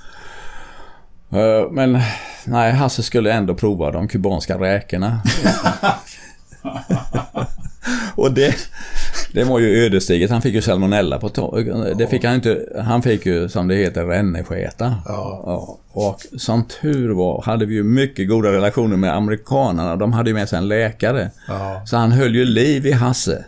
[1.71, 1.99] men
[2.45, 5.23] nej, Hasse skulle ändå prova de kubanska räkorna.
[8.15, 8.55] och det,
[9.33, 10.31] det var ju ödesdigert.
[10.31, 11.97] Han fick ju salmonella på tag.
[11.99, 12.67] Det fick han inte.
[12.85, 14.95] Han fick ju, som det heter, rännesketa.
[15.07, 15.43] Ja.
[15.47, 19.97] Ja, och som tur var hade vi ju mycket goda relationer med amerikanerna.
[19.97, 21.31] De hade ju med sig en läkare.
[21.49, 21.83] Ja.
[21.87, 23.45] Så han höll ju liv i Hasse.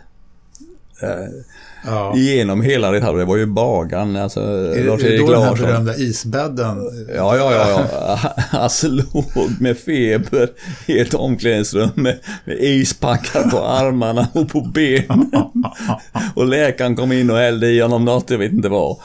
[1.85, 2.13] Ja.
[2.17, 3.13] Genom hela här.
[3.17, 5.65] Det var ju Bagan, alltså Är det- är det Lars-Erik då den här Larsson.
[5.67, 6.77] berömda isbädden?
[7.15, 7.81] Ja, ja, ja.
[7.91, 8.31] ja.
[8.59, 9.25] Hasse låg
[9.59, 10.49] med feber
[10.85, 15.31] i ett omklädningsrum med, med ispackar på armarna och på benen.
[16.35, 18.97] Och läkaren kom in och hällde i honom något, jag vet inte vad.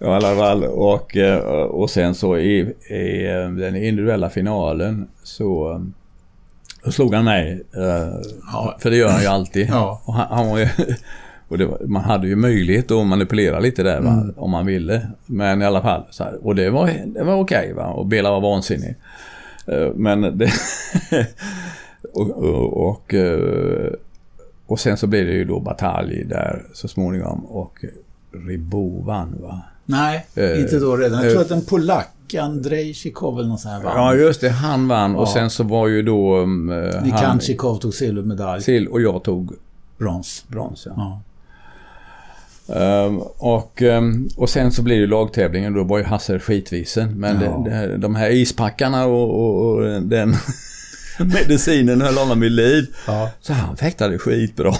[0.00, 0.64] I alla fall.
[0.64, 2.58] Och, eh, och sen så i,
[2.90, 5.80] i eh, den individuella finalen så eh,
[6.84, 7.62] då slog han mig.
[8.78, 9.68] För det gör han ju alltid.
[9.70, 10.02] Ja.
[10.04, 10.68] Och han, han var ju,
[11.48, 14.34] och var, man hade ju möjlighet att manipulera lite där va, Mm.
[14.36, 15.06] om man ville.
[15.26, 16.02] Men i alla fall.
[16.20, 17.86] Här, och det var, det var okej va.
[17.86, 18.94] Och Bela var vansinnig.
[19.66, 20.50] Eh, Men det...
[22.12, 23.92] och, och, och, eh,
[24.66, 27.44] och sen så blev det ju då batalj där så småningom.
[27.46, 27.84] Och
[28.48, 29.60] Ribot vann va.
[29.84, 31.22] Nej, Eh, inte då redan.
[31.22, 33.96] Jag tror att en polack, Andrzej Chikov eller något sånt här vann.
[33.96, 35.16] Ja just det, han vann.
[35.16, 35.26] Och Ja.
[35.34, 36.36] sen så var ju då...
[36.36, 38.62] Um, han, Nikan Chikov tog silvermedalj.
[38.62, 39.52] till och jag tog
[39.98, 40.44] Brons.
[40.48, 40.86] brons.
[40.86, 40.92] Ja.
[40.96, 41.20] Ja.
[42.76, 45.74] Ehm, och, ehm, och sen så blir det lagtävlingen.
[45.74, 47.20] Då var ju Hasse skitvisen.
[47.20, 47.62] Men Ja.
[47.64, 50.34] det, det, de här ispackarna och, och, och den
[51.18, 52.86] medicinen höll honom vid liv.
[53.06, 53.30] Ja.
[53.40, 54.72] Så han fäktade skitbra.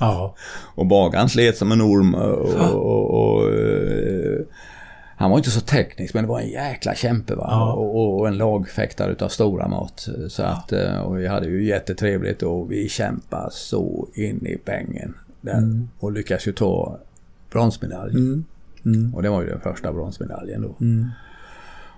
[0.00, 0.34] Ja.
[0.74, 2.14] och Bagan slet som en orm.
[2.14, 4.40] Och, och, och, eh,
[5.18, 7.46] han var inte så teknisk men det var en jäkla kämpe va.
[7.50, 7.72] Ja.
[7.72, 10.08] Och, och en lagfäktare utav stora mått.
[10.28, 15.14] Så att, eh, och vi hade ju jättetrevligt och vi kämpade så in i bängen.
[15.40, 16.98] Där, Och lyckades ju ta
[17.56, 18.10] bronsmedalj.
[18.10, 18.44] Mm.
[18.84, 19.14] Mm.
[19.14, 20.74] Och det var ju den första bronsmedaljen då.
[20.80, 21.10] Mm.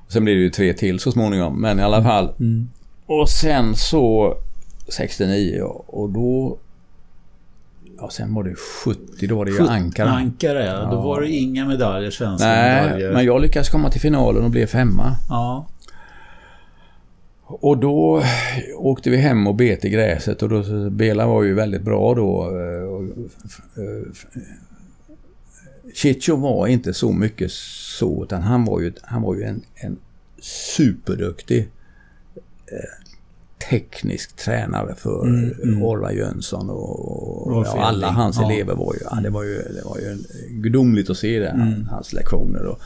[0.06, 1.60] Och sen blev det ju tre till så småningom.
[1.60, 2.30] Men i alla fall.
[2.40, 2.68] Mm.
[3.06, 4.36] Och sen så
[4.88, 6.58] 69 ja, och då...
[8.00, 10.08] Ja, sen var det 70, då var det ju Ankara.
[10.08, 10.88] Ankara, ja.
[10.90, 13.12] Då var det inga medaljer, svenska Nej, medaljer.
[13.12, 15.16] men jag lyckades komma till finalen och blev femma.
[15.28, 15.66] Ja.
[17.46, 18.22] Och då
[18.76, 22.52] åkte vi hem och bet i gräset och då, Bela var ju väldigt bra då.
[25.94, 27.52] Chicho var inte så mycket
[27.98, 29.98] så, utan han var ju, han var ju en, en
[30.40, 31.68] superduktig
[32.66, 33.06] eh,
[33.70, 35.82] teknisk tränare för mm, mm.
[35.82, 38.52] Orvar Jönsson och, och ja, alla hans ja.
[38.52, 40.18] elever var ju, ja, det var ju, det var ju
[40.50, 41.88] gudomligt att se det, mm.
[41.90, 42.66] hans lektioner.
[42.66, 42.80] Och,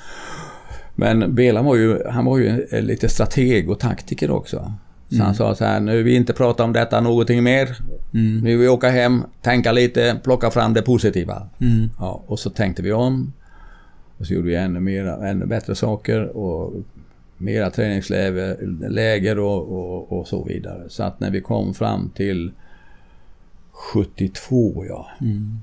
[0.94, 4.72] men Bela var ju, han var ju lite strateg och taktiker också.
[5.12, 5.27] Så mm.
[5.27, 7.77] han sa så här, nu vill vi inte prata om detta någonting mer.
[8.14, 8.40] Mm.
[8.40, 11.48] Nu vill vi åka hem, tänka lite, plocka fram det positiva.
[11.61, 11.90] Mm.
[11.98, 13.33] Ja, och så tänkte vi om.
[14.18, 16.72] Och så gjorde vi ännu, mer, ännu bättre saker och
[17.38, 20.83] mera träningsläger och, och, och, så vidare.
[20.88, 22.53] Så att när vi kom fram till
[23.72, 25.09] 72 ja.
[25.20, 25.59] Mm.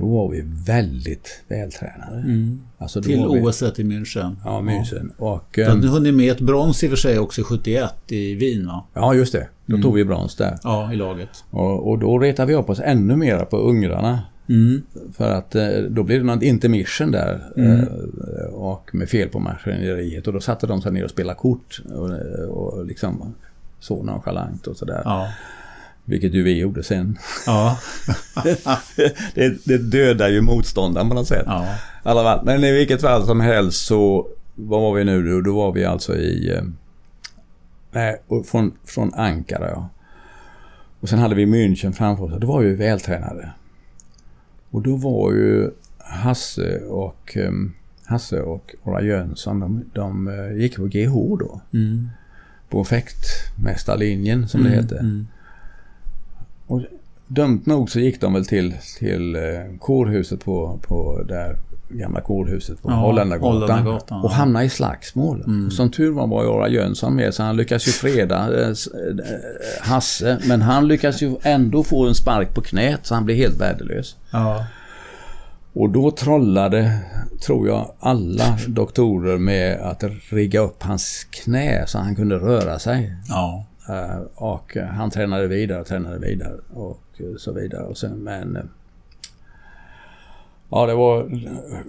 [0.00, 2.16] Då var vi väldigt vältränade.
[2.16, 2.60] Mm.
[2.78, 4.36] Alltså till vi, OS i München.
[4.44, 5.10] Ja, München.
[5.18, 5.32] Ja.
[5.32, 8.66] Och, du hade hunnit med ett brons i och för sig också 71 i Wien
[8.66, 8.84] va?
[8.94, 9.48] Ja, just det.
[9.66, 9.82] Då mm.
[9.82, 10.58] tog vi brons där.
[10.62, 11.28] Ja, i laget.
[11.50, 14.20] Och, och då retade vi upp oss ännu mer på ungrarna.
[14.48, 14.82] Mm.
[15.16, 17.80] För att eh, då blev det något intermission där mm.
[17.80, 21.82] Eh, och med fel på maskineriet och då satte de sig ner och spelade kort
[21.94, 22.10] och,
[22.48, 23.34] och liksom
[23.80, 25.02] så nonchalant och sådär.
[25.04, 25.28] Ja.
[26.10, 27.18] Vilket ju vi gjorde sen.
[27.46, 27.78] Ja.
[29.34, 31.44] det, det dödar ju motståndaren på något sätt.
[31.46, 31.74] Ja.
[32.02, 35.40] Alla, men i vilket fall som helst så, var var vi nu då?
[35.40, 36.54] Då var vi alltså i...
[36.54, 36.62] Eh,
[37.92, 39.88] nej, från, från Ankara ja.
[41.00, 43.50] Och sen hade vi München framför oss då var vi vältränade.
[44.70, 50.76] Och då var ju Hasse och um, Hasse och Ola Jönsson, de, de uh, gick
[50.76, 51.60] på GH då.
[51.72, 52.08] Mm.
[52.68, 54.98] På fäktmästarlinjen som mm, det heter.
[54.98, 55.26] Mm.
[56.70, 56.82] Och
[57.26, 61.56] dumt nog så gick de väl till, till uh, kårhuset på, på där
[61.88, 65.42] gamla kårhuset på ja, Holländargatan och hamnade i slagsmål.
[65.46, 65.70] Mm.
[65.70, 68.74] Som tur var var Ola Jönsson med så han lyckades ju freda eh,
[69.80, 70.38] Hasse.
[70.48, 74.16] Men han lyckades ju ändå få en spark på knät så han blev helt värdelös.
[74.30, 74.64] Ja.
[75.72, 76.98] Och då trollade,
[77.46, 83.16] tror jag, alla doktorer med att rigga upp hans knä så han kunde röra sig.
[83.28, 83.64] Ja.
[83.88, 87.82] Uh, och han tränade vidare, tränade vidare och så vidare.
[87.82, 88.70] Och sen, men
[90.70, 91.30] Ja, det var...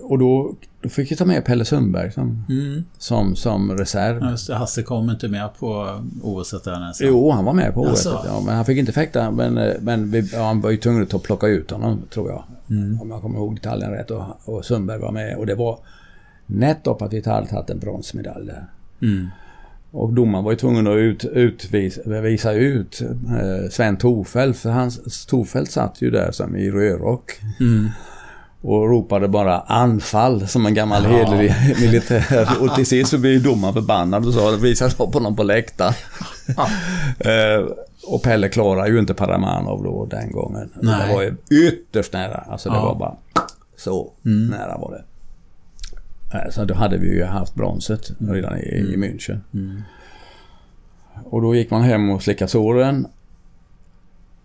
[0.01, 2.83] Och då, då fick jag ta med Pelle Sundberg som, mm.
[2.97, 4.29] som, som reserv.
[4.29, 7.07] Just det, Hasse kom inte med på OS där nästan.
[7.07, 8.05] Jo, han var med på OS.
[8.05, 9.31] Ja, men han fick inte fäkta.
[9.31, 12.43] Men, men vi, ja, han var ju tvungen att plocka ut honom, tror jag.
[12.69, 13.01] Mm.
[13.01, 14.11] Om jag kommer ihåg detaljen rätt.
[14.11, 15.37] Och, och Sundberg var med.
[15.37, 15.79] Och det var
[16.45, 18.65] nettopp att vi hade tagit en bronsmedalj där.
[19.01, 19.27] Mm.
[19.91, 24.59] Och domaren var ju tvungen att ut, utvisa, visa ut eh, Sven Torfeldt.
[24.59, 27.31] För hans, Torfeldt satt ju där som i rödrock.
[27.59, 27.89] Mm
[28.63, 31.09] och ropade bara anfall som en gammal ja.
[31.09, 32.47] hederlig militär.
[32.61, 35.93] Och till sist så blev domaren förbannad och sa visade upp honom på läktaren.
[36.57, 36.67] Ja.
[37.59, 37.67] uh,
[38.07, 40.69] och Pelle klarade ju inte Paramanov då den gången.
[40.81, 41.07] Nej.
[41.07, 41.35] Det var ju
[41.67, 42.43] ytterst nära.
[42.47, 42.85] Alltså det ja.
[42.85, 43.15] var bara
[43.77, 44.47] så mm.
[44.47, 45.03] nära var det.
[46.51, 48.93] Så då hade vi ju haft bronset redan i, mm.
[48.93, 49.39] i München.
[49.53, 49.81] Mm.
[51.23, 53.07] Och då gick man hem och slickade såren.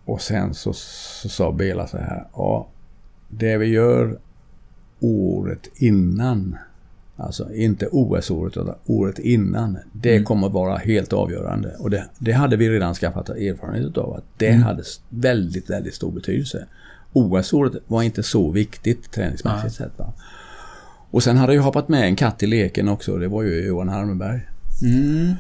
[0.05, 2.27] Och sen så, så sa Bela så här.
[2.33, 2.68] Ja,
[3.29, 4.18] det vi gör
[5.01, 6.57] året innan,
[7.16, 10.25] alltså inte OS-året utan året innan, det mm.
[10.25, 11.77] kommer vara helt avgörande.
[11.79, 14.62] Och det, det, hade vi redan skaffat erfarenhet av att det mm.
[14.62, 16.66] hade väldigt, väldigt stor betydelse.
[17.12, 20.01] OS-året var inte så viktigt träningsmässigt sett.
[21.10, 23.88] Och sen hade jag hoppat med en katt i leken också, det var ju Johan
[23.88, 24.40] Harmenberg.
[24.82, 25.34] Mm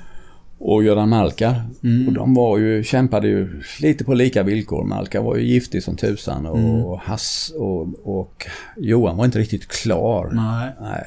[0.58, 1.62] och Göran Malkar.
[1.82, 2.08] Mm.
[2.08, 4.84] Och de var ju, kämpade ju lite på lika villkor.
[4.84, 6.98] Malkar var ju giftig som tusan och, mm.
[7.02, 10.30] Hass och, och, Johan var inte riktigt klar.
[10.32, 10.72] Nej.
[10.80, 11.04] Nej.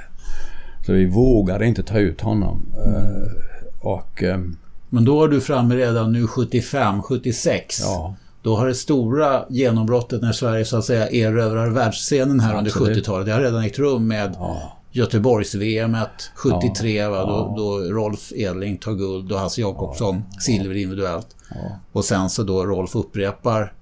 [0.86, 2.62] Så vi vågade inte ta ut honom.
[2.88, 3.32] Uh,
[3.80, 4.58] och, um,
[4.90, 7.80] Men då är du framme redan nu 75, 76.
[7.82, 8.16] Ja.
[8.42, 12.88] Då har det stora genombrottet när Sverige så att säga erövrar världsscenen här Absolut.
[12.88, 13.26] under 70-talet.
[13.26, 14.78] Det har redan ägt rum med ja.
[14.92, 15.98] Göteborgs-VM
[16.36, 21.28] 73 ja, va, då, då, Rolf Edling tar guld och Hasse Jakobsson ja, silver individuellt.
[21.50, 21.80] Ja.
[21.92, 23.74] Och sen så då Rolf upprepar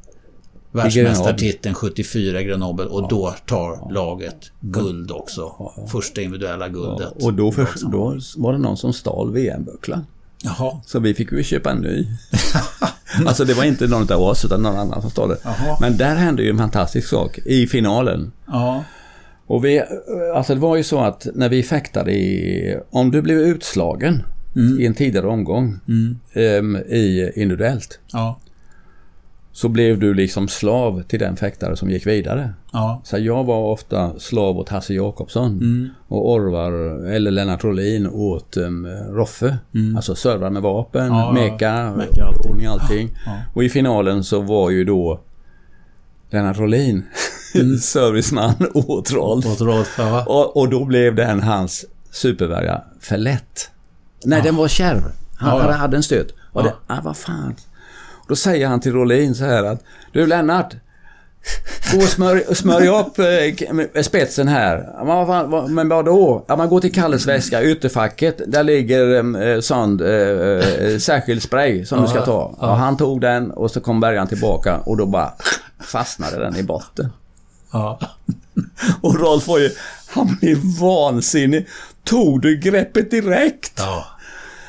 [0.72, 5.72] världsmästartiteln 74 i Grenoble och då tar laget guld också.
[5.92, 7.24] Första individuella guldet.
[7.24, 10.06] Och då, för, då var det någon som stal VM-bucklan.
[10.44, 10.82] Jaha.
[10.86, 12.08] Så vi fick ju köpa en ny.
[13.26, 15.38] alltså det var inte någon av oss utan någon annan som det.
[15.44, 15.78] Jaha.
[15.82, 18.32] Men där hände ju en fantastisk sak i finalen.
[18.48, 18.84] Ja.
[19.48, 19.84] Och vi,
[20.36, 24.24] alltså det var ju så att när vi fäktade i, om du blev utslagen
[24.56, 24.80] mm.
[24.80, 26.20] i en tidigare omgång mm.
[26.36, 28.00] um, i individuellt.
[28.12, 28.40] Ja.
[29.58, 32.54] Så blev du liksom slav till den fäktare som gick vidare.
[32.72, 33.02] Ja.
[33.04, 35.52] Så jag var ofta slav åt Hasse Jakobsson.
[35.52, 35.90] Mm.
[36.08, 36.72] Och Orvar,
[37.10, 39.58] eller Lennart Rolin åt um, Roffe.
[39.74, 39.96] Mm.
[39.96, 42.66] Alltså servar med vapen, ja, meka, meka allting.
[42.66, 43.10] allting.
[43.26, 43.32] Ja.
[43.54, 45.20] Och i finalen så var ju då
[46.30, 47.06] Lennart Rolin
[47.56, 47.78] mm.
[47.78, 49.46] serviceman åt Rolf.
[49.46, 50.26] Åt Rolf ja.
[50.26, 53.70] och, och då blev den hans supervärja för lätt.
[54.26, 55.02] Nej, den var kärv.
[55.38, 56.34] Han hade, hade en stöt.
[56.54, 57.56] Och det, ah, vad fan.
[58.28, 60.76] Då säger han till Rolin så här att Du Lennart.
[61.94, 63.20] Gå och smörj, smörj upp
[63.96, 64.90] eh, spetsen här.
[64.98, 66.46] Ja, Men, vadå?
[66.48, 68.42] Ja, man går till Kalles väska, ytterfacket.
[68.48, 72.56] Där ligger eh, sån eh, eh, särskild spray som du ska ta.
[72.58, 75.34] Och han tog den och så kom bärgaren tillbaka och då bara
[75.80, 77.10] fastnade den i botten.
[77.72, 78.00] Ja.
[79.02, 79.70] Och Rolf var ju,
[80.08, 81.68] han blev vansinnig.
[82.04, 83.74] Tog du greppet direkt?
[83.78, 84.06] Ja.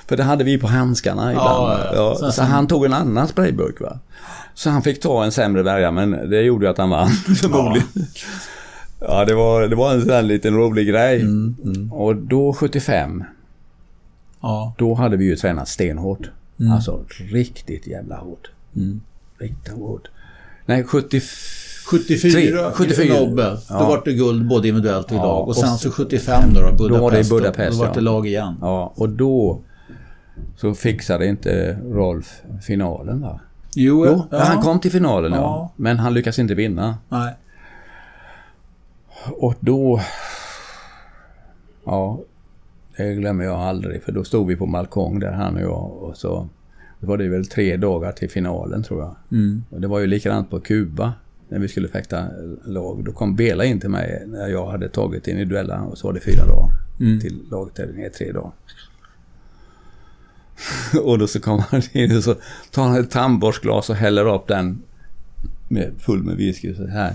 [0.09, 1.49] För det hade vi på handskarna ibland.
[1.49, 1.95] ja, ja.
[1.95, 3.99] Ja, Sen- så han tog en annan sprayburk va.
[4.55, 7.09] Så han fick ta en sämre värja men det gjorde ju att han vann
[7.41, 7.89] förmodligen.
[9.01, 11.21] Ja, det, var, det var en sån här liten rolig grej.
[11.21, 13.25] Mm, Och då 75,
[14.41, 14.75] Ja.
[14.79, 16.31] då hade vi ju tränat stenhårt.
[16.61, 16.73] Mm.
[16.73, 18.51] Alltså riktigt jävla hårt.
[19.39, 20.09] Riktigt hårt.
[20.67, 21.21] Nej, 70...
[21.91, 23.21] 74, 74.
[23.21, 23.57] Nobel.
[23.69, 25.43] Då var det guld både individuellt och i Ja, lag.
[25.43, 26.89] Och och sen så 75 då, då Budapest.
[26.89, 28.05] Då var det i Budapest, Då, då var det ja.
[28.13, 28.55] lag igen.
[28.61, 29.61] Ja, och då
[30.57, 33.41] så fixade inte Rolf finalen va?
[33.75, 35.39] Jo, Jo, han kom till finalen ja.
[35.39, 35.73] Ja.
[35.77, 36.99] Men han lyckas inte vinna.
[37.09, 37.35] Nej.
[39.33, 40.01] Och då...
[41.85, 42.21] Ja,
[42.97, 46.17] det glömmer jag aldrig för då stod vi på balkong där han och jag och
[46.17, 46.49] så
[47.01, 49.15] det var det väl tre dagar till finalen tror jag.
[49.33, 49.65] Mm.
[49.71, 51.13] Och det var ju likadant på Kuba
[51.49, 52.25] när vi skulle fäkta
[52.65, 53.05] lag.
[53.05, 56.21] Då kom Bela in till mig när jag hade tagit individuella och så var det
[56.21, 56.71] fyra dagar
[57.01, 57.21] Mm.
[57.21, 58.51] till lagtävlingen, tre dagar.
[61.03, 62.35] och då så kommer han in och så
[62.71, 64.83] tar han ett tandborstglas och häller upp den
[65.69, 67.15] med, full med whisky så här.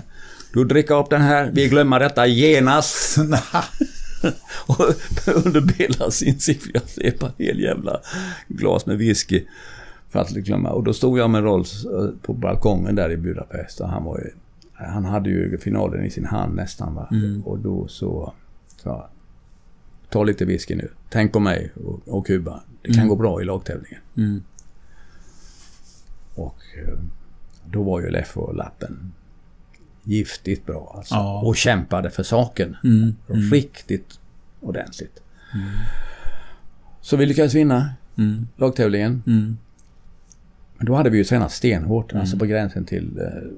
[0.52, 3.18] Du dricker upp den här, vi glömmer detta genast.
[4.66, 4.80] och
[5.44, 8.00] under Belas jag svepa hel jävla
[8.48, 9.44] glas med whisky.
[10.10, 10.70] För att glömma.
[10.70, 14.18] Och då stod jag med Rolf eh, på balkongen där i Budapest och han var
[14.18, 14.30] ju...
[14.72, 17.08] Han hade ju finalen i sin hand nästan va.
[17.44, 18.32] Och då så
[18.82, 19.06] jag,
[20.14, 20.88] Ta lite whisky nu.
[21.10, 21.72] Tänk på mig
[22.06, 22.60] och, Kuba.
[22.82, 24.00] Det kan gå bra i lagtävlingen.
[24.16, 24.42] Mm.
[26.34, 26.98] Och eh,
[27.70, 29.12] då var ju Leffo och Lappen
[30.04, 31.14] giftigt bra alltså.
[31.14, 31.42] Ja.
[31.42, 32.76] Och kämpade för saken.
[32.84, 33.14] Mm.
[33.52, 34.20] Riktigt
[34.60, 35.22] ordentligt.
[37.00, 38.46] Så vi lyckades vinna Mm.
[38.56, 39.22] lagtävlingen.
[39.26, 39.56] Mm.
[40.76, 42.12] Men då hade vi ju tränat stenhårt.
[42.12, 43.50] Alltså på gränsen till eh,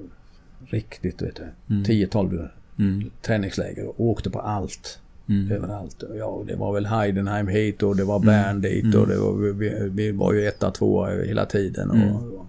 [0.65, 1.73] riktigt, vet du.
[1.83, 3.09] 10-12 Mm.
[3.21, 4.99] träningsläger och åkte på allt.
[5.29, 5.51] Mm.
[5.51, 6.03] Överallt.
[6.17, 9.89] Ja, det var väl Heidenheim hit och det var Bern dit och det var, vi,
[9.91, 11.89] vi var ju etta, tvåa hela tiden.
[11.91, 12.47] Och,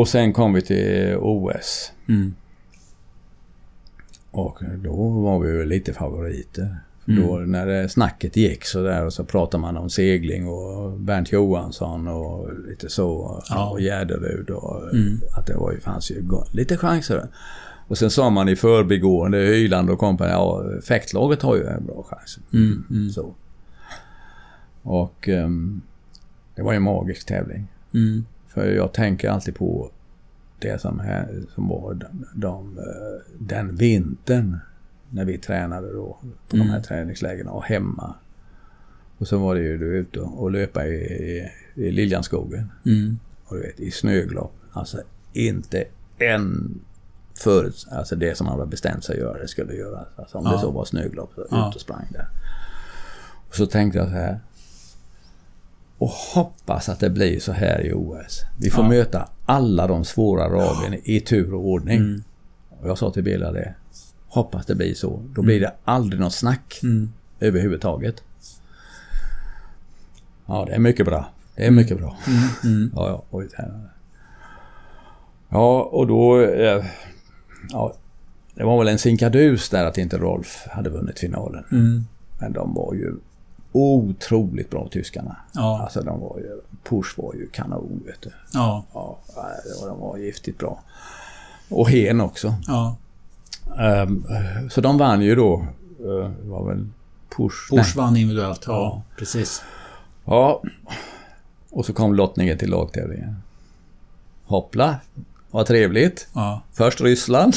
[0.00, 1.92] och sen kom vi till OS.
[2.08, 2.34] Mm.
[4.30, 6.76] Och då var vi ju lite favoriter.
[7.08, 7.26] Mm.
[7.26, 11.32] Då när det snacket gick så där och så pratade man om segling och Bernt
[11.32, 13.42] Johansson och lite så.
[13.50, 13.70] Ja.
[13.70, 15.20] Och Gärderud och Mm.
[15.38, 17.28] att det var ju, fanns ju lite chanser.
[17.88, 22.06] Och sen sa man i förbigående, Hyland och kompani, ja fäktlaget har ju en bra
[22.10, 22.38] chans.
[22.52, 22.84] Mm.
[22.90, 23.10] Mm.
[23.10, 23.34] Så.
[24.82, 25.80] Och ehm,
[26.54, 27.66] det var ju en magisk tävling.
[27.94, 28.24] Mm.
[28.48, 29.90] För jag tänker alltid på
[30.58, 34.58] det som, här, som var de, de, eh, den vintern
[35.10, 36.18] när vi tränade då
[36.48, 38.14] på de här träningslägren och hemma.
[39.18, 42.70] Och så var det ju du ute och löpa i, i, i Liljanskogen.
[42.86, 43.18] Mm.
[43.44, 44.54] Och du vet, i snöglopp.
[44.72, 45.84] Alltså inte
[46.18, 46.80] en
[47.38, 50.06] förut, alltså det som man hade bestämt sig att göra, det skulle göras.
[50.16, 50.52] Alltså om Ja.
[50.52, 51.68] det så var snöglopp, så Ja.
[51.68, 52.28] ut och sprang där.
[53.48, 54.40] Och så tänkte jag så här.
[55.98, 58.40] Och hoppas att det blir så här i OS.
[58.60, 58.88] Vi får Ja.
[58.88, 61.96] möta alla de svåra ragen i tur och ordning.
[61.98, 62.22] Mm.
[62.80, 63.74] Och jag sa till Bela det.
[64.28, 65.22] Hoppas det blir så.
[65.34, 67.12] Då blir det aldrig något snack Mm.
[67.40, 68.22] överhuvudtaget.
[70.46, 71.28] Ja, det är mycket bra.
[71.56, 72.16] Det är mycket bra.
[72.64, 72.90] Mm.
[72.96, 73.24] Ja, ja.
[73.30, 73.42] Och.
[75.48, 76.40] Ja, och då...
[76.40, 76.84] Eh,
[77.70, 77.94] ja,
[78.54, 81.64] det var väl en sinkadus där att inte Rolf hade vunnit finalen.
[81.72, 82.04] Mm.
[82.40, 83.14] Men de var ju
[83.72, 85.36] otroligt bra, tyskarna.
[85.54, 85.80] Ja.
[85.82, 86.60] Alltså de var ju...
[86.88, 88.30] Push var ju kanon, vet du.
[88.52, 88.84] Ja.
[88.94, 89.18] Ja,
[89.86, 90.82] de var giftigt bra.
[91.68, 92.54] Och Hen också.
[92.66, 92.96] Ja.
[93.78, 94.24] Ehm,
[94.70, 95.66] så de vann ju då.
[95.98, 96.86] Det var väl
[97.36, 97.70] Push.
[97.70, 98.64] Bush vann individuellt.
[98.66, 99.02] Ja, Ja.
[99.18, 99.62] precis.
[100.24, 100.62] Ja.
[101.70, 103.36] Och så kom lottningen till lagtävlingen.
[104.44, 104.96] Hoppla.
[105.54, 106.28] Vad trevligt.
[106.32, 106.62] Ja.
[106.72, 107.54] Först Ryssland.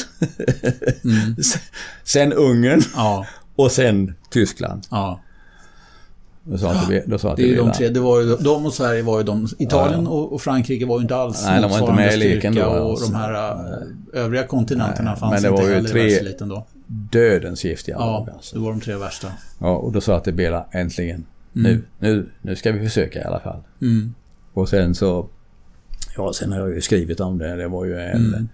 [1.04, 1.36] Mm.
[2.04, 2.80] sen Ungern.
[2.96, 3.26] Ja.
[3.56, 4.82] Och sen Tyskland.
[4.90, 5.20] Ja.
[6.44, 7.88] Då sa att det, då sa att Det är ju de tre.
[7.88, 9.48] Det var ju, de och Sverige var ju de.
[9.58, 12.54] Italien och, och Frankrike var ju inte alls Nej, de var inte med i leken
[12.54, 13.06] då, Och alltså.
[13.12, 16.10] de här äh, övriga kontinenterna Nej, fanns men det inte var ju heller tre- i
[16.10, 16.66] världseliten då.
[16.86, 18.56] Dödens giftiga Ja, lag alltså.
[18.56, 19.28] det var de tre värsta.
[19.58, 21.26] Ja, och då sa jag till Bela, äntligen.
[21.52, 23.62] Nu, nu, nu ska vi försöka i alla fall.
[23.82, 24.14] Mm.
[24.54, 25.28] Och sen så...
[26.18, 27.56] Ja, sen har jag ju skrivit om det.
[27.56, 28.26] Det var ju en...
[28.34, 28.48] Mm.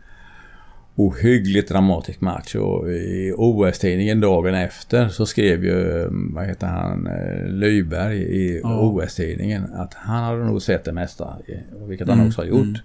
[0.97, 7.47] ohyggligt dramatisk match och i OS-tidningen dagen efter så skrev ju, vad heter han, eh,
[7.49, 8.81] Lyberg i Ja.
[8.81, 11.37] OS-tidningen att han hade nog sett det mesta,
[11.89, 12.63] vilket han Mm, också har gjort.
[12.65, 12.77] mm.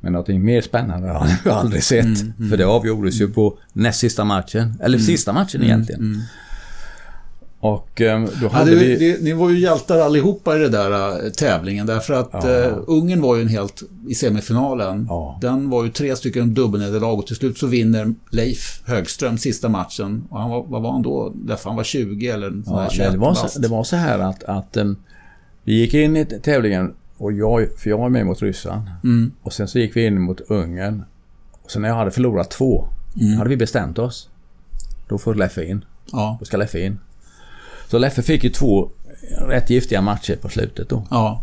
[0.00, 2.04] Men någonting mer spännande har ju aldrig sett.
[2.04, 2.50] Mm, mm.
[2.50, 6.16] För det avgjordes ju på näst sista matchen, eller sista matchen egentligen.
[7.64, 8.96] Och eh, då Ja, hade det, vi...
[8.96, 12.48] det, ni var ju hjältar allihopa i den där äh, tävlingen därför att Ja.
[12.64, 15.06] äh, Ungern var ju en helt i semifinalen.
[15.08, 15.38] Ja.
[15.40, 20.24] Den var ju tre stycken dubbelnederlag och till slut så vinner Leif Högström sista matchen.
[20.30, 21.32] Och han var, vad var han då?
[21.34, 23.96] Därför han var 20 eller Ja, här nej, 21 det, var så, det var så
[23.96, 24.96] här att, att em,
[25.64, 28.82] vi gick in i tävlingen och jag, för jag var med mot Ryssland.
[29.04, 29.32] Mm.
[29.42, 31.02] Och sen så gick vi in mot Ungern.
[31.62, 32.88] Och sen när jag hade förlorat två,
[33.20, 33.38] Mm.
[33.38, 34.28] hade vi bestämt oss.
[35.08, 35.84] Då får Leffe in.
[36.12, 36.36] Ja.
[36.40, 36.98] Då ska Leffe in.
[37.92, 38.90] Så Leffe fick ju två
[39.48, 41.06] rätt giftiga matcher på slutet då.
[41.10, 41.42] Ja.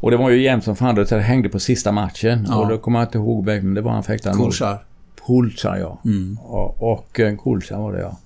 [0.00, 0.94] Och det var ju jämnt som fan.
[0.94, 2.46] Det hängde på sista matchen.
[2.48, 2.56] Ja.
[2.56, 4.46] Och då kommer jag inte ihåg vem men det var han fäktaren mot.
[4.46, 4.84] Korsar.
[5.26, 5.98] Kulchar ja.
[6.04, 6.38] Mm.
[6.42, 8.18] Och, och eh, Kulchar var det ja.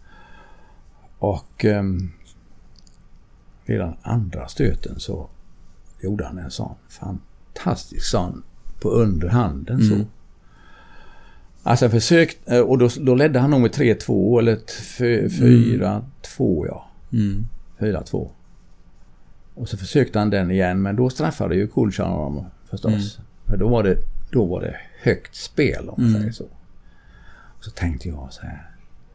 [1.19, 2.13] Och um,
[3.67, 5.29] den andra stöten så
[6.03, 8.43] gjorde han en sån fantastisk sån
[8.81, 9.95] på underhanden så.
[9.95, 10.07] Mm.
[11.63, 14.63] Alltså försökt, eh, och då, då ledde han nog med 3-2 eller t-
[14.99, 16.85] fy- 4-2 ja.
[17.13, 17.47] Mm.
[17.79, 18.29] 4-2.
[19.55, 22.93] Och så försökte han den igen men då straffade ju Kulchar honom förstås.
[22.93, 23.27] Mm.
[23.47, 23.97] För då var, det,
[24.31, 26.21] då var det högt spel om man Mm.
[26.21, 26.45] säger så.
[27.61, 28.71] Så tänkte jag så här.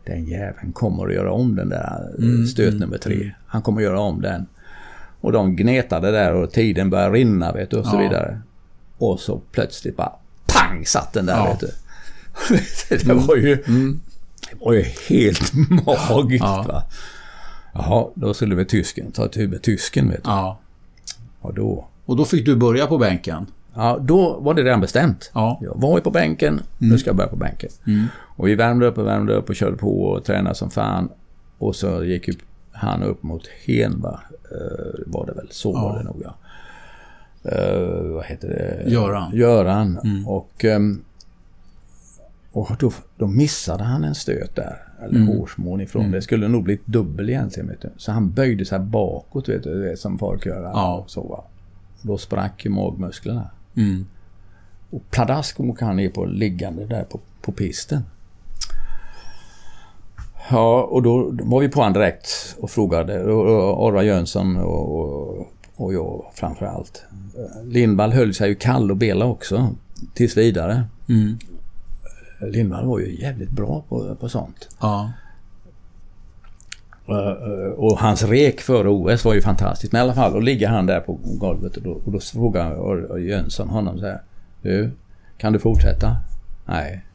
[0.06, 3.16] Den jäveln kommer att göra om den där eh, Mm, stöt mm, nummer tre.
[3.16, 3.30] mm.
[3.48, 4.46] Han kommer att göra om den.
[5.22, 8.00] Och de gnetade där och tiden började rinna vet du och så Ja.
[8.00, 8.42] vidare.
[8.98, 10.12] Och så plötsligt bara
[10.46, 11.46] pang satt den där Ja.
[11.52, 11.70] vet du.
[13.08, 14.00] det var ju, Mm.
[14.52, 15.52] det var ju helt
[16.10, 16.66] magiskt Ja.
[16.68, 16.84] va.
[17.74, 20.30] Jaha, då skulle vi tysken ta tur med tysken vet du.
[20.30, 20.60] Ja.
[21.42, 23.46] Och då, Och då fick du börja på bänken.
[23.76, 25.32] ja, då var det redan bestämt.
[25.34, 25.60] Ja.
[25.62, 27.70] Jag var ju på bänken, nu ska jag börja på bänken.
[27.88, 28.06] Mm.
[28.20, 31.10] Och vi värmde upp och värmde upp och körde på och tränade som fan.
[31.58, 32.34] Och så gick ju
[32.72, 34.20] han upp mot Henva.
[34.52, 35.82] Uh, var det väl, så Ja.
[35.82, 36.36] var det nog ja.
[37.52, 38.92] Eh, vad heter det?
[38.92, 39.32] Göran.
[39.36, 40.00] Göran.
[40.04, 40.28] Mm.
[40.28, 41.02] Och, ehm,
[42.52, 44.83] och då, då missade han en stöt där.
[45.04, 45.28] Eller Mm.
[45.28, 46.02] hårsmån ifrån.
[46.02, 46.12] Mm.
[46.12, 47.70] Det skulle nog blivit dubbel egentligen.
[47.70, 47.90] Vet du.
[47.98, 49.84] Så han böjde sig bakåt vet du.
[49.90, 50.62] Det som folk gör.
[50.64, 51.04] Ja.
[51.08, 51.44] Så, va.
[52.02, 53.48] Då sprack ju magmusklerna.
[53.76, 54.06] Mm.
[54.90, 58.02] Och pladask åker han ner på liggande där på, på pisten.
[60.50, 63.24] Ja, och då var vi på han direkt och frågade.
[63.34, 67.04] Orra Jönsson och, och, och jag framför allt.
[67.64, 69.70] Lindvall höll sig ju kall och bela också.
[70.14, 70.84] Tills vidare.
[71.10, 71.38] Mm.
[72.52, 74.70] Lindvall var ju jävligt bra på, på sånt.
[74.82, 75.12] Ja.
[77.08, 79.94] Eh, eh, Och hans rek före OS var ju fantastiskt.
[79.94, 83.18] Men i alla fall, då ligger han där på golvet och då, och då frågar
[83.18, 84.22] Jönsson honom så här.
[84.62, 84.92] Du,
[85.38, 86.18] kan du fortsätta?
[86.66, 87.06] Nej.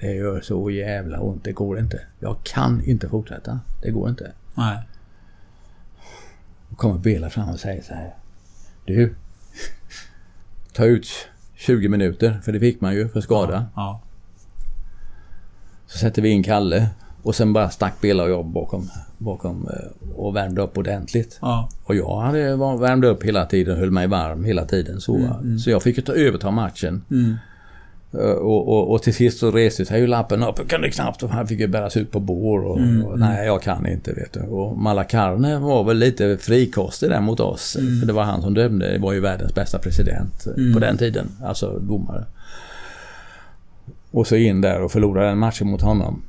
[0.00, 1.44] Det gör så jävla ont.
[1.44, 2.00] Det går inte.
[2.20, 3.60] Jag kan inte fortsätta.
[3.82, 4.32] Det går inte.
[4.54, 4.78] Nej.
[6.68, 8.14] Då kommer Bela fram och säger så här.
[8.84, 9.14] Du.
[10.72, 11.08] Ta ut
[11.54, 13.66] 20 minuter, för det fick man ju för skada.
[13.76, 14.00] Ja.
[15.92, 16.86] Så sätter vi in Kalle.
[17.22, 21.38] Och sen bara stack Bela och jag bakom, bakom eh, och värmde upp ordentligt.
[21.40, 21.68] Ja.
[21.84, 25.00] Och jag hade värmde upp hela tiden, höll mig varm hela tiden.
[25.00, 25.58] Så, Mm, mm.
[25.58, 27.02] så jag fick ju ta överta matchen.
[27.10, 27.34] Mm.
[28.14, 30.54] Eh, Och, och, och till sist så reste sig ju lappen upp.
[30.58, 32.58] Jag kunde knappt han fick ju bäras ut på bår.
[32.64, 33.28] Och, Mm, och, mm.
[33.28, 34.40] nej, jag kan inte vet du.
[34.40, 37.76] Och Malakarne var väl lite frikostig där mot oss.
[37.76, 38.00] Mm.
[38.00, 38.92] För det var han som dömde.
[38.92, 41.26] Det var ju världens bästa president eh, på den tiden.
[41.44, 42.24] Alltså domare.
[44.12, 46.22] Och så in där och förlorade den matchen mot honom.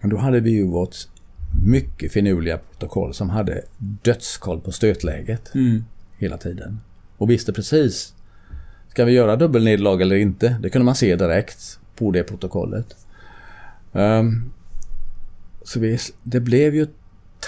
[0.00, 0.96] Men då hade vi ju vårt
[1.66, 5.84] mycket finurliga protokoll som hade dödskoll på stötläget Mm.
[6.18, 6.80] hela tiden.
[7.18, 8.14] Och visste precis.
[8.88, 10.56] Ska vi göra dubbelnederlag eller inte?
[10.62, 12.96] Det kunde man se direkt på det protokollet.
[13.92, 14.52] Ehm,
[15.64, 16.86] så vi, det blev ju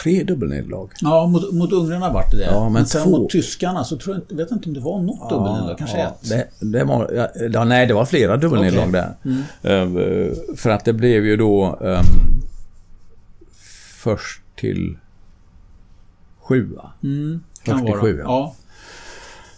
[0.03, 0.89] tre dubbelnederlag.
[1.01, 2.45] Ja, mot, mot ungrarna vart det det.
[2.45, 4.81] Ja, men men sen två- mot tyskarna så tror jag inte, vet inte om det
[4.81, 5.79] var något dubbelnederlag.
[5.79, 6.31] Kanske ja, ett.
[6.31, 8.93] Det, det var, ja, ja, nej, det var flera dubbelnederlag Okej.
[8.93, 9.17] där.
[9.63, 9.89] Mm.
[9.97, 12.05] Ehm, för att det blev ju då ehm,
[13.97, 14.97] först till
[16.41, 16.91] sjua.
[17.03, 17.41] Mm.
[17.65, 18.01] Först till vara.
[18.01, 18.55] sju, ja.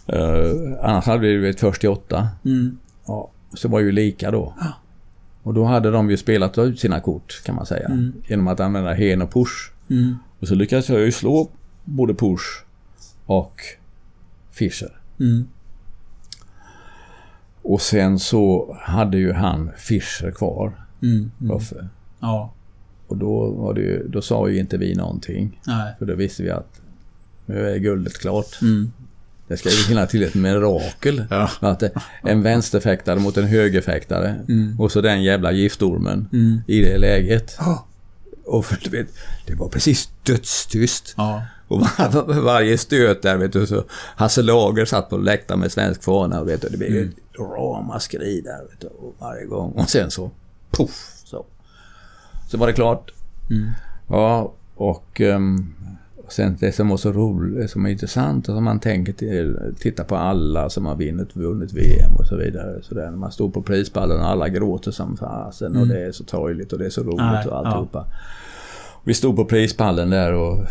[0.07, 2.27] Ehm, annars hade vi blivit först till åtta.
[2.45, 2.77] Mm.
[3.07, 4.53] Ja, så var ju lika då.
[4.59, 4.65] Ja.
[5.43, 7.85] Och då hade de ju spelat ut sina kort kan man säga.
[7.87, 8.13] Mm.
[8.27, 9.71] Genom att använda hen och push.
[9.89, 10.15] Mm.
[10.39, 11.49] Och så lyckades jag ju slå
[11.85, 12.63] både push
[13.25, 13.61] och
[14.51, 14.99] Fischer.
[15.19, 15.47] Mm.
[17.61, 21.31] Och sen så hade ju han Fischer kvar, Mm.
[21.41, 21.51] Mm.
[21.51, 21.87] Roffe.
[22.19, 22.53] Ja.
[23.07, 25.61] Och då, var det ju, då sa ju inte vi någonting.
[25.67, 25.93] Nej.
[25.99, 26.81] För då visste vi att
[27.45, 28.61] nu är guldet klart.
[28.61, 28.91] Mm.
[29.47, 31.25] Det ska ju finnas till ett mirakel.
[31.29, 31.49] Ja.
[31.59, 31.91] Att det-
[32.23, 34.35] en vänsterfäktare mot en högerfäktare.
[34.49, 34.79] Mm.
[34.79, 36.29] Och så den jävla giftormen
[36.67, 37.57] i det läget.
[38.49, 39.07] Och för, du vet,
[39.45, 41.13] det var precis dödstyst.
[41.17, 41.41] Ja.
[41.67, 43.83] Och var, varje stöt där, vet du, så
[44.15, 47.09] Hasse Lager satt på läktaren med svensk fana och vet du, det blev Mm.
[47.09, 49.71] ett ramaskri där, vet du, och varje gång.
[49.71, 50.31] Och sen så,
[50.71, 51.45] poff, så.
[52.51, 53.11] Så var det klart.
[53.49, 53.69] Mm.
[54.07, 55.75] Ja, och um,
[56.31, 60.03] sen det som var så roligt, som är intressant, och som man tänker till, titta
[60.03, 62.79] på alla som har vunnit, vunnit VM och så vidare.
[62.83, 66.23] Så där, man står på prispallen och alla gråter som fasen och det är så
[66.23, 67.33] torgligt och det är så roligt Mm.
[67.33, 68.05] Nej, och alltihopa.
[69.03, 70.65] Vi stod på prispallen där och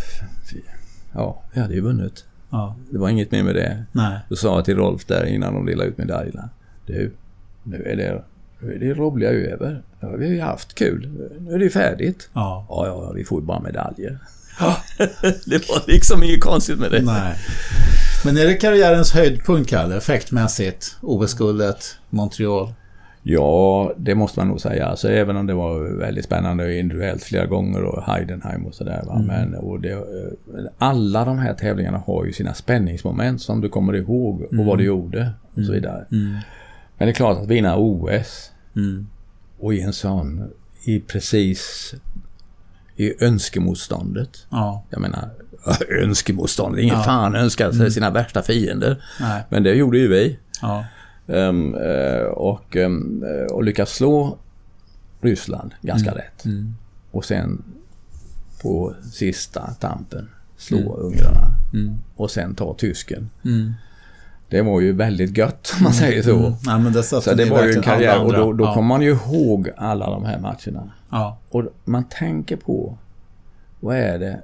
[1.15, 2.25] ja, vi hade ju vunnit.
[2.51, 2.77] ja.
[2.91, 3.85] Det var inget mer med det.
[3.93, 4.19] Nej.
[4.29, 6.49] Då sa jag till Rolf där innan de delade ut medaljerna.
[6.87, 7.13] Du,
[7.63, 8.23] nu är det,
[8.61, 9.83] nu är det roliga över.
[10.01, 11.29] Ja, vi har ju haft kul.
[11.41, 12.31] Nu är det färdigt.
[12.33, 12.67] Ja.
[12.69, 14.19] Ja, ja, vi får ju bara medaljer.
[15.47, 17.03] det var liksom inget konstigt med det.
[17.03, 17.35] Nej.
[18.25, 19.97] Men är det karriärens höjdpunkt, Kalle?
[19.97, 20.97] Effektmässigt?
[21.03, 21.97] OS-guldet?
[22.11, 22.73] Montreal?
[23.23, 24.87] Ja, det måste man nog säga.
[24.87, 29.03] Alltså, även om det var väldigt spännande och individuellt flera gånger och Heidenheim och sådär.
[29.07, 29.19] va.
[29.27, 29.99] Men och det, eh,
[30.79, 34.85] alla de här tävlingarna har ju sina spänningsmoment som du kommer ihåg och vad du
[34.85, 36.05] gjorde och så vidare.
[36.11, 36.41] Men
[36.99, 39.07] det är klart att vinna OS Mm.
[39.59, 40.51] och i en sån,
[40.85, 41.95] i precis
[42.99, 44.47] i önskemotståndet.
[44.51, 44.85] Ja.
[44.91, 45.31] Jag menar,
[46.03, 46.83] önskemotståndet.
[46.83, 47.03] Ingen Ja.
[47.03, 49.05] fan önskar sig sina värsta fiender.
[49.21, 49.43] Nej.
[49.49, 50.39] Men det gjorde ju vi.
[50.63, 50.85] Ja.
[51.27, 54.39] Eh, och, um, och lyckas slå
[55.21, 56.45] Ryssland ganska rätt.
[56.45, 56.75] Mm.
[57.11, 57.63] Och sen
[58.63, 61.49] på sista tampen slå ungrarna.
[61.75, 61.99] Mm.
[62.17, 63.31] Och sen ta tysken.
[64.51, 64.67] Mm.
[64.67, 66.37] Det var ju väldigt gött om man säger så.
[66.39, 66.53] Mm.
[66.67, 68.75] Nej, men det, Så det var ju en karriär och då, då ja.
[68.75, 70.93] kommer man ju ihåg alla de här matcherna.
[71.11, 71.39] Ja.
[71.49, 72.99] Och man tänker på
[73.81, 74.41] vad är det?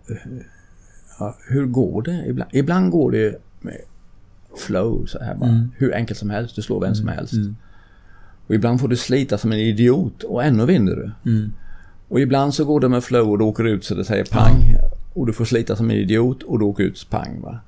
[1.19, 2.25] Ja, hur går det?
[2.27, 3.77] Ibland, ibland går det med
[4.67, 5.51] flow så här bara.
[5.51, 5.71] Mm.
[5.77, 6.57] Hur enkelt som helst.
[6.57, 7.35] Du slår vem som helst.
[8.47, 11.31] Och ibland får du slita som en idiot och ändå vinner du.
[11.31, 11.53] Mm.
[12.09, 14.77] Och ibland så går det med flow och du åker ut så det säger pang.
[15.15, 17.41] Och du får slita som en idiot och du åker ut pang.
[17.41, 17.59] Va?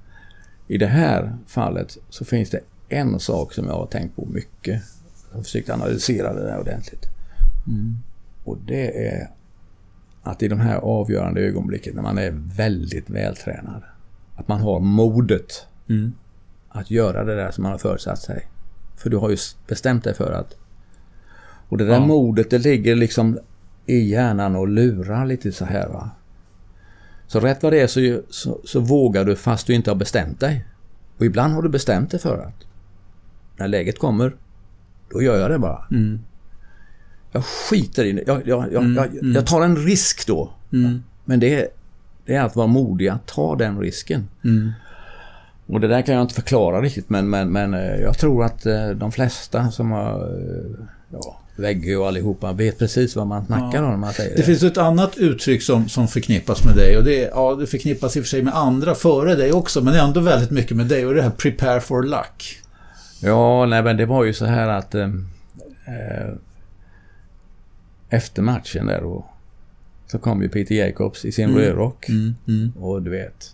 [0.67, 4.83] I det här fallet så finns det en sak som jag har tänkt på mycket.
[5.31, 7.07] Jag har försökt analysera det där ordentligt.
[8.45, 9.31] Och det är
[10.23, 13.83] att i de här avgörande ögonblicken när man är väldigt vältränad.
[14.37, 16.13] Att man har modet Mm.
[16.69, 18.47] att göra det där som man har förutsatt sig.
[18.97, 19.37] För du har ju
[19.69, 20.57] bestämt dig för att...
[21.69, 22.07] Och det där Ja.
[22.07, 23.39] modet det ligger liksom
[23.87, 26.11] i hjärnan och lurar lite så här va.
[27.27, 30.41] Så rätt vad det är så, så, så vågar du fast du inte har bestämt
[30.41, 30.67] dig.
[31.19, 32.65] Och ibland har du bestämt dig för att
[33.57, 34.37] när läget kommer,
[35.11, 35.85] då gör jag det bara.
[35.91, 36.21] Mm.
[37.33, 38.23] Jag skiter i det.
[38.27, 39.45] Jag, jag, jag, Mm, jag, mm.
[39.45, 40.53] tar en risk då.
[40.73, 41.03] Mm.
[41.25, 41.69] Men det är,
[42.25, 44.29] det är att vara modig att ta den risken.
[44.45, 44.73] Mm.
[45.67, 48.67] Och det där kan jag inte förklara riktigt men, men, men eh, jag tror att
[48.67, 53.83] eh, de flesta som har eh, ja, Vegge och allihopa vet precis vad man snackar
[53.83, 54.43] om när man säger Det det.
[54.43, 58.17] finns ett annat uttryck som, som förknippas med dig och det, är, ja, det förknippas
[58.17, 61.07] i och för sig med andra före dig också men ändå väldigt mycket med dig
[61.07, 62.59] och det här prepare for luck.
[63.23, 65.05] Ja, nej men det var ju så här att eh,
[65.87, 66.35] eh,
[68.09, 69.27] efter matchen där då
[70.07, 71.59] så kom ju Peter Jacobs i sin Mm.
[71.61, 72.35] rödrock Mm.
[72.49, 72.73] Mm.
[72.81, 73.53] och du vet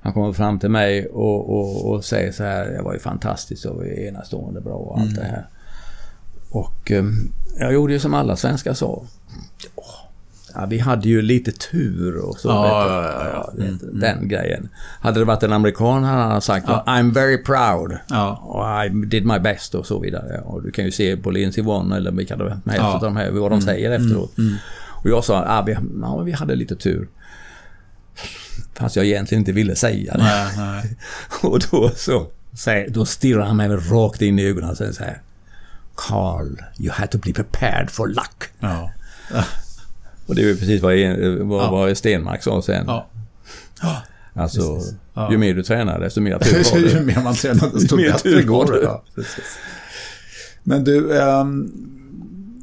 [0.00, 3.64] han kommer fram till mig och, och, och säger så här, det var ju fantastiskt
[3.64, 5.22] och enastående bra och allt Mm.
[5.22, 5.46] det här.
[6.50, 7.04] Och eh,
[7.58, 9.02] jag gjorde ju som alla svenskar sa.
[10.54, 12.48] Ja, vi hade ju lite tur och så.
[12.48, 14.68] Ja, ja, ja, du, Den grejen.
[15.00, 16.66] Hade det varit en amerikan hade han sagt.
[16.66, 17.92] I'm very proud.
[18.86, 20.40] I did my best och så vidare.
[20.44, 22.98] Och du kan ju se på Lindsey Vonn eller vilka som helst Ja.
[23.02, 24.38] de här, vad de säger efteråt.
[24.38, 24.54] Mm.
[24.88, 27.08] Och jag sa, ah, vi, ja, vi hade lite tur.
[28.74, 30.22] Fast jag egentligen inte ville säga det.
[30.22, 30.96] Nej, nej.
[31.42, 32.26] Och då så,
[32.88, 35.20] då stirrar han mig rakt in i ögonen och säger så här.
[35.96, 38.44] Carl, you had to be prepared for luck.
[38.60, 38.90] Ja.
[40.26, 40.92] Och det är ju precis vad,
[41.48, 41.70] vad, Ja.
[41.70, 42.84] vad Stenmark sa sen.
[42.86, 43.06] Ja.
[44.38, 44.94] Alltså, Precis.
[45.14, 45.32] Ja.
[45.32, 47.00] ju mer du tränar desto mer tur Ju du.
[47.00, 48.82] mer man tränar desto Ju mer tur går det.
[48.82, 49.02] Ja.
[50.62, 51.72] Men du, ehm,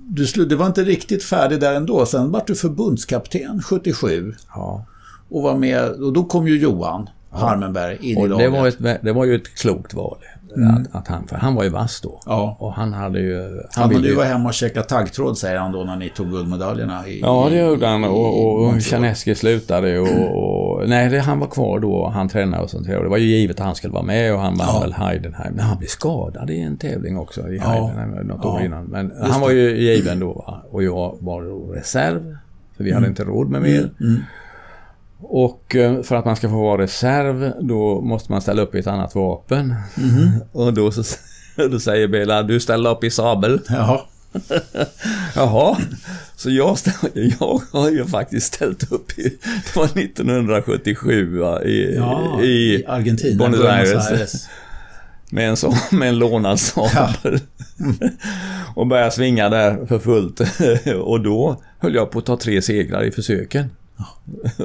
[0.10, 2.06] du, du var inte riktigt färdig där ändå.
[2.06, 4.86] Sen var du förbundskapten 77 Ja.
[5.30, 5.90] och var med.
[5.90, 8.52] Och då kom ju Johan Harmenberg in i Och laget.
[8.52, 10.18] det var, ett, det var ju ett klokt val.
[10.56, 12.20] Att, att han, för han var ju vass då.
[12.26, 12.58] Ja.
[12.60, 13.42] Och han hade ju...
[13.42, 16.30] Han, Han ville ju vara hemma och käka taggtråd säger han då när ni tog
[16.30, 17.08] guldmedaljerna.
[17.08, 18.04] I, Ja, det gjorde han.
[18.04, 18.82] i- Och, och.
[18.82, 20.36] Chaneski slutade och,
[20.80, 20.90] och...
[20.90, 22.98] Nej, det, han var kvar då och han tränade och sånt där.
[22.98, 24.80] Och det var ju givet att han skulle vara med och han vann Ja.
[24.80, 25.54] väl Heidenheim.
[25.56, 27.64] Men han blev skadad i en tävling också i Ja.
[27.70, 28.66] Heidenheim något år Ja.
[28.66, 28.84] innan.
[28.86, 30.62] Men Just han var ju given då va?
[30.72, 32.38] Och jag var då reserv.
[32.78, 33.90] För vi hade inte råd med mer.
[34.02, 34.22] Mm.
[35.26, 38.80] Och eh, för att man ska få vara reserv då måste man ställa upp i
[38.80, 39.76] ett annat vapen.
[40.52, 41.04] Och då, så,
[41.70, 43.60] då säger Bela, du ställer upp i sabel.
[43.70, 44.00] Jaha.
[45.36, 45.78] Jaha,
[46.36, 46.78] så jag,
[47.14, 52.86] jag har ju faktiskt ställt upp i, det var 1977 va, i, Ja, i, i
[52.88, 54.12] Argentina, Buenos Aires.
[54.12, 54.50] Aires.
[55.32, 57.40] Med en, sån, med en lånad sabel.
[58.76, 60.42] och började svinga där för fullt.
[61.04, 63.70] och då höll jag på att ta tre segrar i försöken.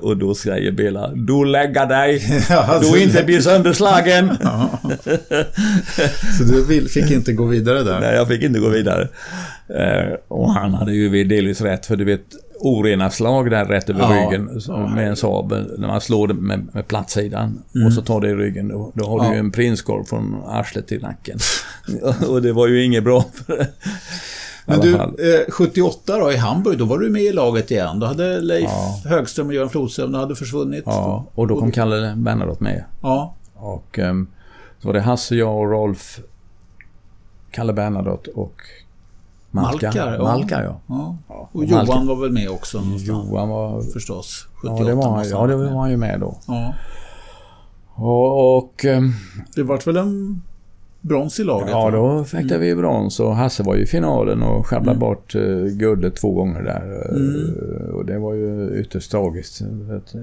[0.02, 4.28] Och då säger Bela, du lägger dig, Ja, du inte blir sönderslagen.
[6.38, 8.00] Så du fick inte gå vidare där?
[8.00, 9.08] Nej, jag fick inte gå vidare.
[9.68, 12.20] Eh, och han hade ju delvis rätt, för du vet
[12.60, 14.08] orena slag där rätt över Ja.
[14.30, 14.44] ryggen
[14.94, 15.74] med en sabel.
[15.78, 17.86] När man slår med, med plattsidan Mm.
[17.86, 19.32] och så tar det i ryggen, då, då har du Ja.
[19.32, 21.38] ju en prinskorv från arslet till nacken.
[22.28, 23.24] och det var ju inget bra.
[24.68, 27.98] Men du, eh, 78 då i Hamburg, då var du med i laget igen.
[28.00, 29.10] Då hade Leif Ja.
[29.10, 30.82] Högström och Göran Flodström, de hade försvunnit.
[30.86, 32.84] ja, och då kom Kalle Bernadotte med.
[33.02, 33.34] Ja.
[33.54, 34.26] Och ehm,
[34.78, 36.20] så var det Hasse, jag och Rolf,
[37.50, 38.54] Kalle Bernadotte och
[39.50, 39.86] Malka.
[39.86, 40.22] Malkar, ja.
[40.22, 40.80] Malkar, ja.
[40.86, 41.18] ja.
[41.52, 41.84] Och Malka.
[41.84, 43.82] Johan var väl med också någonstans, Johan var...
[43.82, 44.46] förstås.
[44.54, 46.38] 78 Ja, det var, ja, det var han ju med då.
[46.46, 46.74] Ja.
[47.94, 49.12] Och, och ehm,
[49.54, 50.42] Det vart väl en
[51.00, 51.68] brons i laget?
[51.70, 55.64] ja, då fäktade vi brons och Hasse var ju i finalen och sjabblade bort uh,
[55.66, 57.02] guldet två gånger där.
[57.10, 59.60] Eh, Och det var ju ytterst tragiskt.
[59.60, 60.20] Eh,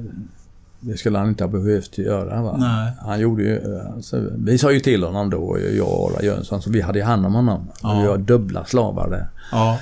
[0.80, 2.42] Det skulle han inte ha behövt göra.
[2.42, 2.58] Va?
[2.60, 2.92] Nej.
[3.00, 3.56] Han gjorde ju...
[3.76, 7.00] eh, Alltså, vi sa ju till honom då, jag och Ara Jönsson, så vi hade
[7.00, 7.68] ju hand om honom.
[7.84, 8.00] Ja.
[8.02, 9.28] Vi var dubbla slavar där.
[9.52, 9.78] Ja.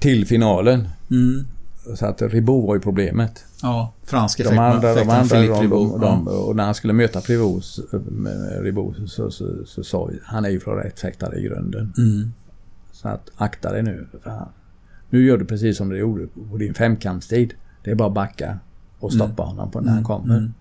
[0.00, 0.88] Till finalen.
[1.10, 1.46] Mm.
[1.96, 3.44] Så att Ribot var ju problemet.
[3.64, 4.58] Ja, fransk De effekt.
[4.60, 6.00] andra, de andra de, Ribaud.
[6.00, 10.48] de, och när han skulle möta Privos, med Ribot så, så, så, sa han är
[10.48, 11.92] ju från rätt fäktare i grunden.
[11.98, 12.32] Mm.
[12.92, 14.06] Så att akta dig nu.
[14.10, 14.48] För fan.
[15.10, 17.54] Nu gör du precis som du gjorde på din femkampstid.
[17.84, 18.58] Det är bara att backa
[18.98, 20.36] och stoppa honom på när han kommer.
[20.36, 20.54] mm.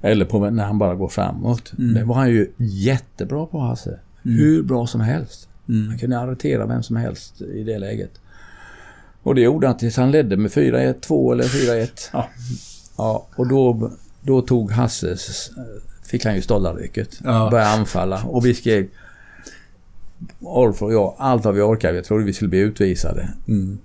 [0.00, 1.72] Eller på när han bara går framåt.
[1.76, 3.98] Det var han ju jättebra på Hasse.
[4.22, 5.48] Hur bra som helst.
[5.68, 5.88] Mm.
[5.88, 8.20] Han kunde arretera vem som helst i det läget.
[9.28, 11.88] Och det gjorde han tills han ledde med 4-1, 2 eller 4-1.
[12.12, 12.28] Ja.
[12.96, 15.50] Ja, och då, då tog Hasses...
[16.02, 17.08] Fick han ju stollarrycket.
[17.24, 17.48] Ja.
[17.50, 18.22] Började anfalla.
[18.24, 18.86] Och vi skrev...
[20.40, 21.94] Orf och jag, allt vad vi orkade.
[21.94, 23.28] Jag trodde vi skulle bli utvisade.
[23.48, 23.78] Mm.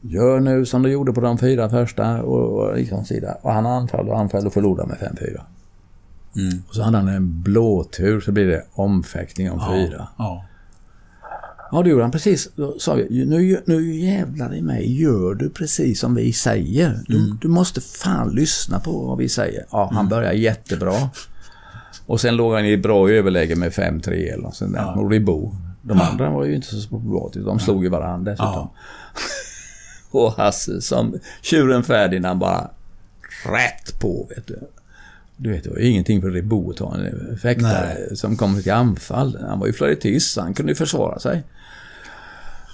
[0.00, 3.36] Gör nu som du gjorde på de fyra första och, och liksom sida.
[3.42, 5.40] Och han anfall och anfall och förlorade med 5-4.
[6.36, 6.62] Mm.
[6.68, 10.08] Och så hade han en blåtur så blir det omfäktning om fyra.
[10.18, 10.44] Ja.
[11.72, 12.50] Ja, det gjorde han precis.
[12.54, 17.00] Då sa vi, nu, nu jävlar i mig, gör du precis som vi säger.
[17.06, 19.64] Du, du måste fan lyssna på vad vi säger.
[19.70, 20.94] Ja, han började jättebra.
[22.06, 24.80] Och sen låg han i bra överläge med 5-3 eller något sånt där.
[24.80, 24.94] Ja.
[24.94, 25.52] Och Ribot.
[25.82, 27.30] De andra var ju inte så bra.
[27.34, 28.52] De slog ju varandra dessutom.
[28.52, 28.74] Ja.
[30.10, 32.70] Och Hasse som tjuren Ferdinand bara
[33.44, 34.58] rätt på, vet du.
[35.36, 38.16] Du vet, det var ju ingenting för Ribot att ha en fäktare Nej.
[38.16, 39.38] som kommer till anfall.
[39.40, 41.42] Han var ju flöjtist, han kunde ju försvara sig.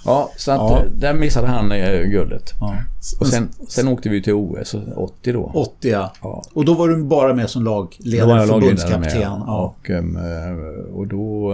[0.07, 0.77] Ja, så att Ja.
[0.79, 2.53] eh, där missade han eh, guldet.
[2.59, 2.75] ja.
[3.19, 5.51] Och sen, sen åkte vi till OS 80 då.
[5.53, 6.13] 80 ja.
[6.21, 6.43] Ja.
[6.53, 9.21] Och då var du bara med som lagledare, förbundskapten.
[9.21, 9.73] Ja.
[9.77, 11.51] Och, ehm, eh, och då,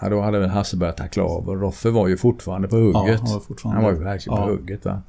[0.00, 3.20] ja, då hade väl Hasse börjat tackla av och Roffe var ju fortfarande på hugget.
[3.20, 4.84] Han var fortfarande- Han var ju verkligen på hugget.
[4.84, 5.02] Va?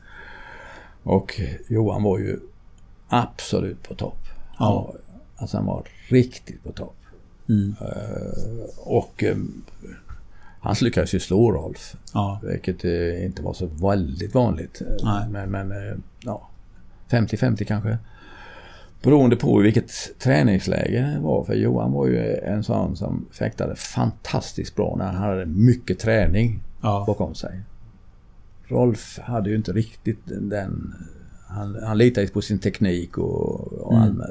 [1.04, 2.40] Och Johan var ju
[3.10, 4.20] absolut på topp.
[4.56, 4.96] Han var,
[5.38, 6.96] alltså han var riktigt på topp.
[7.50, 7.76] Mm.
[8.78, 9.62] Och ehm,
[10.62, 11.96] han lyckades ju slå Rolf.
[12.14, 12.40] Ja.
[12.44, 14.82] Vilket eh, inte var så väldigt vanligt.
[14.82, 15.30] Eh, Nej.
[15.30, 16.50] Men, men eh, ja,
[17.10, 17.98] 50-50 kanske.
[19.04, 21.44] Beroende på vilket träningsläge det var.
[21.44, 26.64] För Johan var ju en sån som fäktade fantastiskt bra när han hade mycket träning
[26.82, 27.04] Ja.
[27.08, 27.60] bakom sig.
[28.68, 30.94] Rolf hade ju inte riktigt den...
[31.48, 34.22] Han, han litade på sin teknik och, och Mm.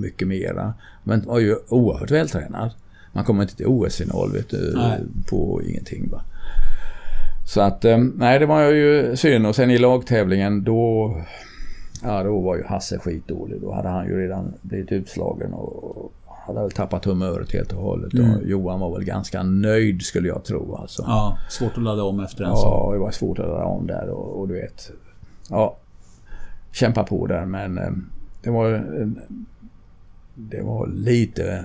[0.00, 0.74] mycket mera.
[1.04, 2.70] Men var ju oerhört vältränad.
[3.12, 5.00] Man kommer inte till OS-final vet du, Nej.
[5.30, 6.08] på ingenting.
[6.10, 6.20] Va?
[7.46, 9.46] Så att, eh, nej det var ju synd.
[9.46, 11.16] Och sen i lagtävlingen då...
[12.02, 13.60] Ja, då var ju Hasse skitdålig.
[13.60, 16.12] Då hade han ju redan blivit utslagen och
[16.46, 18.14] hade väl tappat humöret helt och hållet.
[18.14, 18.36] Mm.
[18.36, 21.04] Och Johan var väl ganska nöjd skulle jag tro alltså.
[21.06, 21.38] ja.
[21.50, 22.70] Svårt att ladda om efter en sån.
[22.70, 24.90] Ja, det var svårt att röra om där och, och du vet.
[25.48, 25.76] Ja,
[26.72, 27.90] kämpa på där men eh,
[28.42, 29.08] det var eh,
[30.34, 31.64] det var lite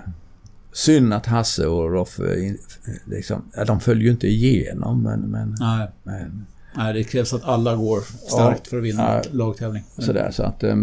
[0.76, 2.58] synd att Hasse och Roffe in-
[3.06, 5.88] liksom, ja, de föll ju inte igenom men, men, Nej.
[6.04, 6.46] men
[6.78, 8.70] Nej, det krävs att alla går starkt Ja.
[8.70, 9.22] för att vinna Ja.
[9.32, 9.84] lagtävling.
[9.98, 10.76] sådär så att eh,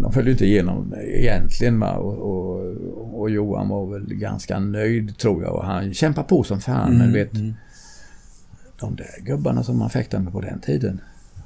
[0.00, 1.82] de föll ju inte igenom egentligen?
[1.82, 6.60] Och, och, och Johan var väl ganska nöjd tror jag och han kämpade på som
[6.60, 7.54] fan men vet mm.
[8.80, 11.00] de där gubbarna som man fäktade med på den tiden.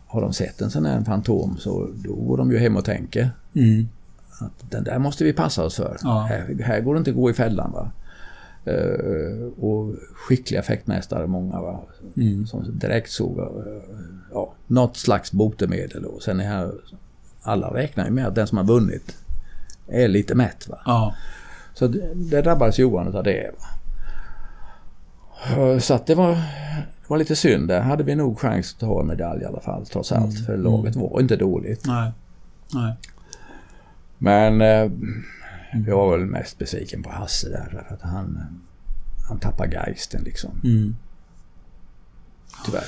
[0.07, 3.31] har de sett en sån här fantom så då går de ju hem och tänker.
[3.55, 3.89] Mm.
[4.41, 5.97] Att den där måste vi passa oss för.
[6.03, 6.27] Ja.
[6.29, 7.73] Här, här går det inte att gå i fällan.
[7.73, 7.91] Va?
[8.65, 11.81] Eh, och skickliga fäktmästare många va?
[12.17, 12.47] Mm.
[12.47, 13.47] som direkt såg eh,
[14.33, 16.05] ja, något slags botemedel.
[16.05, 16.73] Och sen är här,
[17.43, 19.17] alla räknar ju med att den som har vunnit
[19.89, 20.69] är lite mätt.
[20.69, 20.79] Va?
[20.87, 21.15] Ja.
[21.75, 23.51] Så det, det drabbades Johan av det.
[23.59, 23.67] Va?
[25.73, 27.69] Eh, Så att det var, det var lite synd.
[27.69, 30.35] Där hade vi nog chans att ta en medalj i alla fall trots allt.
[30.35, 30.45] Mm.
[30.47, 31.87] För laget var inte dåligt.
[31.87, 32.13] Nej.
[32.75, 32.95] Nej.
[34.25, 34.91] Men eh,
[35.87, 37.87] jag var väl mest besviken på Hasse där.
[37.89, 38.39] Att han,
[39.29, 40.61] han tappade geisten liksom.
[40.65, 40.97] Mm.
[42.65, 42.85] Tyvärr.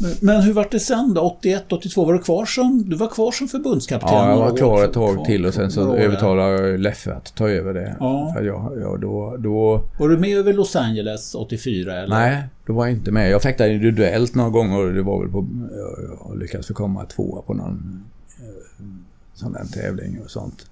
[0.00, 1.20] Men, men hur var det sen då?
[1.20, 2.04] 81, 82?
[2.04, 4.10] Var du kvar som, du var kvar som förbundskapten?
[4.12, 7.48] Ja, jag var klar ett tag till och sen så övertalade jag Leffe att ta
[7.48, 7.96] över det.
[8.00, 8.32] Ja.
[8.36, 12.16] För jag, jag, då, då, Var du med över Los Angeles 84 eller?
[12.16, 13.30] nej, då var jag inte med.
[13.30, 15.46] Jag fäktade individuellt några gånger och det var väl på...
[16.28, 18.19] Jag, lyckades komma tvåa på någon eh,
[19.40, 20.66] sån där tävling och sånt.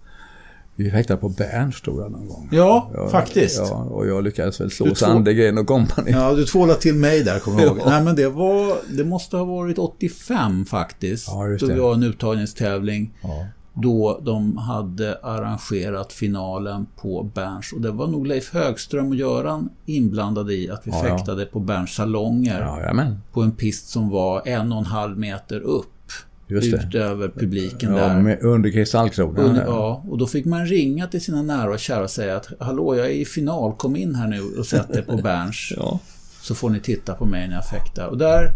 [0.77, 2.49] Vi fäktade på Berns tror jag någon gång.
[2.53, 3.59] Ja, Jag- faktiskt.
[3.59, 6.11] Ja, och jag lyckades väl slå två- Sandegren och kompani.
[6.11, 7.79] Ja, du tvålade till mig där, kommer jag ihåg.
[7.85, 7.91] Ja.
[7.91, 8.77] Nej, men det var...
[8.97, 11.29] Det måste ha varit 85 faktiskt.
[11.29, 11.75] Ja, just då det.
[11.75, 13.15] vi var en uttagningstävling.
[13.23, 13.47] Ja.
[13.83, 17.73] Då de hade arrangerat finalen på Berns.
[17.73, 21.17] Och det var nog Leif Högström och Göran inblandade i att vi Ja, ja.
[21.19, 22.61] fäktade på Berns salonger.
[22.95, 23.07] Ja.
[23.33, 25.87] På en pist som var en och en halv meter upp.
[26.49, 26.57] Det.
[26.57, 28.21] Utöver publiken Ja, där.
[28.21, 29.45] med, under kristallkronan.
[29.45, 32.49] Under, ja, och då fick man ringa till sina nära och kära och säga att
[32.61, 35.73] Hallå, jag är i final, kom in här nu och sätt dig på Berns.
[35.77, 35.99] Ja.
[36.43, 38.07] Så får ni titta på mig när jag fäktar.
[38.07, 38.53] Och där,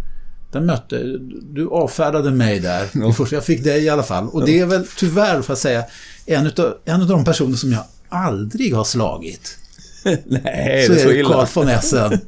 [0.53, 1.19] där mötte...
[1.43, 2.89] Du avfärdade mig där.
[2.95, 3.13] Ja.
[3.13, 4.29] Först, jag fick dig i alla fall.
[4.29, 5.85] Och det är väl tyvärr, får jag säga,
[6.27, 9.59] en utav, en utav de personer som jag aldrig har slagit.
[10.05, 11.29] Nej, så det är är så det illa.
[11.29, 12.21] Carl von Essen.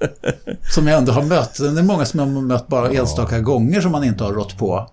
[0.75, 1.59] Som jag ändå har mött.
[1.59, 4.59] Det är många som jag har mött bara enstaka gånger som man inte har rått
[4.59, 4.91] på.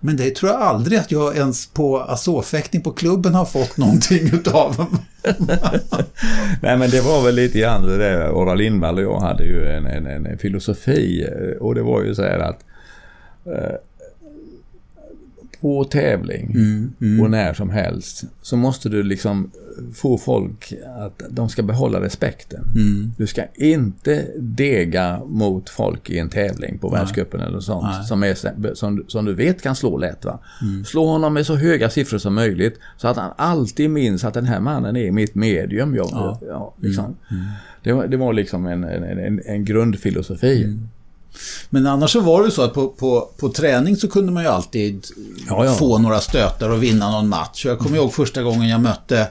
[0.00, 4.26] Men det tror jag aldrig att jag ens på azofäktning på klubben har fått någonting
[4.32, 4.86] utav.
[6.62, 8.30] Nej men det var väl lite grann det där.
[8.30, 11.28] Orra Lindvall och jag hade ju en, en, en filosofi
[11.60, 12.64] och det var ju så här att
[13.46, 13.76] eh,
[15.60, 16.50] på tävling
[17.00, 19.50] Mm, och när som helst så måste du liksom
[19.94, 22.64] få folk att de ska behålla respekten.
[22.74, 23.12] Mm.
[23.18, 28.04] Du ska inte dega mot folk i en tävling på världscupen eller sånt Nej.
[28.04, 30.24] som, är, som, som du vet kan slå lätt.
[30.24, 30.38] Va?
[30.62, 30.84] Mm.
[30.84, 34.44] Slå honom med så höga siffror som möjligt så att han alltid minns att den
[34.46, 35.94] här mannen är mitt medium.
[35.94, 36.40] Jag, Ja.
[36.48, 36.74] ja.
[36.80, 37.16] liksom.
[37.82, 40.78] det, var, det var liksom en, en, en, en grundfilosofi.
[41.70, 44.48] Men annars så var det så att på, på, på träning så kunde man ju
[44.48, 45.06] alltid
[45.48, 45.74] Ja, ja.
[45.74, 47.64] få några stötar och vinna någon match.
[47.66, 49.26] Jag kommer ihåg första gången jag mötte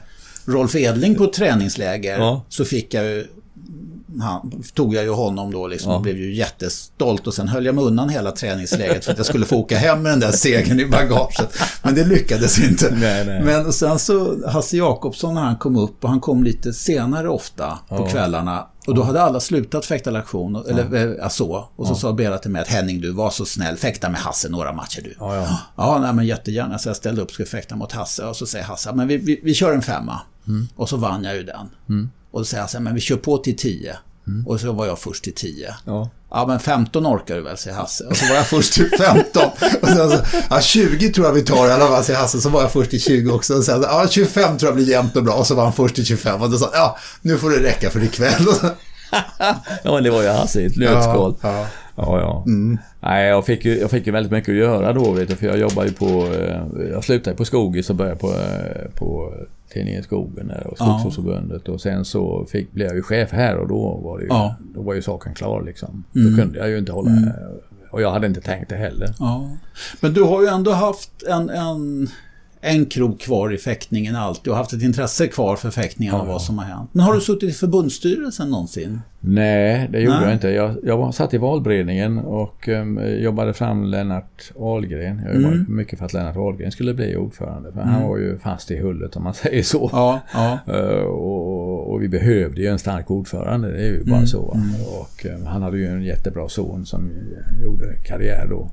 [0.45, 2.17] Rolf Edling på ett träningsläger.
[2.19, 2.45] Ja.
[2.49, 3.27] Så fick jag ju,
[4.21, 7.75] han, tog jag ju honom då liksom och blev ju jättestolt och sen höll jag
[7.75, 10.79] mig undan hela träningsläget för att jag skulle få åka hem med den där segern
[10.79, 11.57] i bagaget.
[11.83, 12.95] Men det lyckades inte.
[12.95, 13.43] Nej, nej.
[13.43, 17.79] Men sen så Hasse Jakobsson när han kom upp och han kom lite senare ofta
[17.89, 18.67] på kvällarna.
[18.89, 21.29] Och då hade alla slutat fäkta lektion, eller ja.
[21.29, 21.69] så.
[21.75, 24.49] Och så sa Bera till mig att Henning du var så snäll, fäkta med Hasse
[24.49, 25.15] några matcher du.
[25.19, 25.59] Ja, ja.
[25.75, 26.77] Ja, nej, men jättegärna.
[26.77, 28.25] Så jag ställde upp och skulle fäkta mot Hasse.
[28.25, 30.21] Och så säger Hasse, men vi, vi, vi kör en femma.
[30.75, 31.69] Och så vann jag ju den.
[32.31, 33.57] Och då säger Hasse, men vi kör på till
[34.45, 34.51] 10.
[34.51, 35.73] Och så var jag först till 10.
[35.85, 36.09] Ja.
[36.31, 38.03] Ja, men 15 orkar du väl, säger Hasse.
[38.03, 39.43] Och så var jag först till 15.
[39.81, 40.17] Och sen så,
[40.49, 42.41] ja, 20 tror jag vi tar i alla fall, säger Hasse.
[42.41, 43.53] Så var jag först till 20 också.
[43.53, 45.33] Och sen, ja, 25 tror jag blir jämnt och bra.
[45.33, 46.41] Och så var han först till 25.
[46.41, 48.45] Och då sa ja, nu får det räcka för ikväll.
[49.83, 51.35] Ja, det var ju Hasse i ett nötskal.
[51.41, 51.65] Ja,
[51.95, 52.43] Ja, ja.
[53.01, 55.45] Nej, jag fick, ju, jag fick ju väldigt mycket att göra då, vet du, för
[55.45, 56.27] jag jobbade ju på...
[56.33, 59.33] eh, Jag slutade på Skogis och började på, eh, på
[59.69, 61.69] tidningen Skogen och Skogsvårdsförbundet.
[61.69, 64.55] Och sen så fick, blev jag ju chef här och då var, det ju, Ja.
[64.75, 66.03] då var ju saken klar liksom.
[66.11, 67.11] Då kunde jag ju inte hålla...
[67.91, 69.15] Och jag hade inte tänkt det heller.
[69.19, 69.49] Ja.
[70.01, 72.07] Men du har ju ändå haft en, en,
[72.61, 74.53] en krok kvar i fäktningen alltid.
[74.53, 76.31] Har haft ett intresse kvar för fäktningen och Ja.
[76.31, 76.89] vad som har hänt.
[76.93, 79.01] Men har du suttit i förbundsstyrelsen någonsin?
[79.19, 80.25] Nej, det gjorde Nej.
[80.25, 80.49] jag inte.
[80.49, 85.21] Jag, jag var, satt i valberedningen och um, jobbade fram Lennart Ahlgren.
[85.25, 85.75] Jag jobbade Mm.
[85.75, 87.71] mycket för att Lennart Ahlgren skulle bli ordförande.
[87.73, 89.89] För han var ju fast i hullet om man säger så.
[89.93, 90.59] Ja, ja.
[90.73, 94.41] Eh, och, och vi behövde ju en stark ordförande, det är ju bara Mm, så.
[94.41, 94.59] va.
[94.99, 97.09] Och eh, han hade ju en jättebra son som
[97.63, 98.69] gjorde karriär då.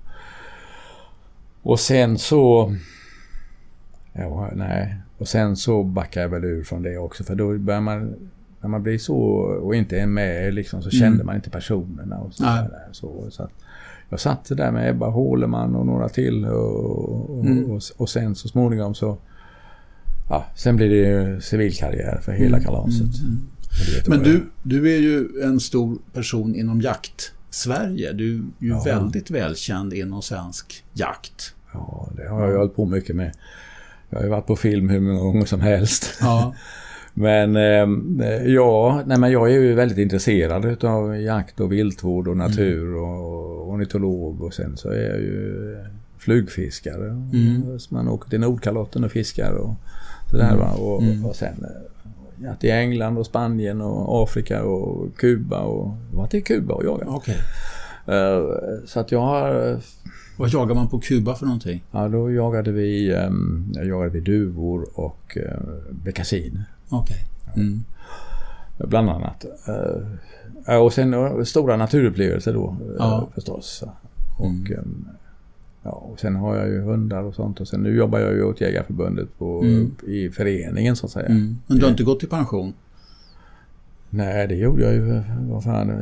[1.62, 2.74] Och sen så...
[4.18, 4.96] Ja, nej.
[5.18, 8.14] Och sen så backade jag väl ur från det också för då börjar man...
[8.60, 9.16] När man blir så
[9.62, 12.64] och inte är med liksom så kände man inte personerna och så, Mm.
[12.70, 13.48] Där, så, så
[14.08, 17.70] Jag satt där med Ebba Håleman och några till och, och, Mm.
[17.70, 19.18] och, och sen så småningom så
[20.28, 23.02] Ja, sen blir det ju civilkarriär för hela kalaset.
[23.02, 24.18] Och det vet Mm.
[24.18, 26.82] Men du, du är ju en stor person inom
[27.50, 28.12] Sverige.
[28.12, 28.82] Du är ju Ja.
[28.84, 31.54] väldigt välkänd inom svensk jakt.
[31.72, 33.32] Ja, det har jag hållit på mycket med.
[34.11, 36.18] Jag har ju varit på film hur många gånger som helst.
[36.20, 36.54] Ja.
[37.14, 42.36] Men eh, ja, nej, men jag är ju väldigt intresserad utav jakt och viltvård och
[42.36, 45.76] natur och ornitolog och sen så är jag ju
[46.18, 47.09] flugfiskare.
[47.32, 47.78] Mm.
[47.78, 49.74] Så man åker till Nordkalotten och fiskar och
[50.30, 50.70] sådär va.
[50.72, 51.26] Och, Mm.
[51.26, 56.34] och sen eh, jakt i England och Spanien och Afrika och Kuba och jag varit
[56.34, 57.09] i Kuba och jagat.
[57.09, 57.36] Okej.
[58.07, 58.42] Eh,
[58.86, 59.78] så att jag har eh,
[60.37, 61.84] Vad jagar man på Kuba för någonting?
[61.91, 66.62] Ja, då jagade vi, um, jagade vi duvor och uh, beckasin.
[66.89, 67.16] Okej.
[67.57, 67.84] Mm.
[68.78, 69.45] Bland annat.
[69.68, 70.09] Eh,
[70.66, 73.28] ja, och sen uh, stora naturupplevelser då uh, Ja.
[73.34, 73.84] förstås.
[74.39, 75.09] Och, um,
[75.82, 77.61] ja, och sen har jag ju hundar och sånt.
[77.61, 79.91] Och sen nu jobbar jag ju åt Jägarförbundet på, Mm.
[80.07, 81.26] i föreningen så att säga.
[81.26, 81.57] Mm.
[81.66, 82.74] Men du har inte gått i pension?
[84.11, 85.97] Nej, det gjorde jag ju, vad fan, eh,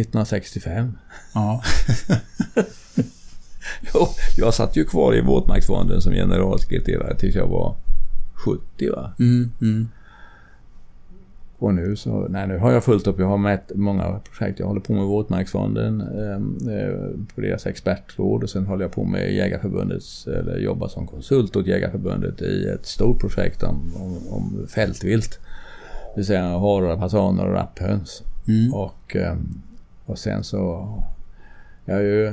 [0.00, 0.92] 1965.
[1.34, 1.62] Ja.
[4.36, 7.76] Jag satt ju kvar i våtmarksfonden som generalsekreterare tills jag var
[8.34, 9.12] 70 va.
[9.18, 9.50] Mm.
[9.60, 9.88] Mm.
[11.58, 13.18] Och nu så, nej nu har jag fullt upp.
[13.18, 14.58] Jag har mätt många projekt.
[14.58, 19.04] Jag håller på med Våtmarksfonden eh, eh, på deras expertråd och sen håller jag på
[19.04, 24.66] med Jägarförbundets, eller jobbar som konsult åt Jägarförbundet i ett stort projekt om, om, om
[24.68, 25.38] fältvilt.
[26.14, 28.22] Det vill säga harar, fasaner och rapphöns.
[28.48, 28.74] Mm.
[28.74, 29.36] Och, eh,
[30.04, 30.88] och sen så,
[31.84, 32.32] jag är ju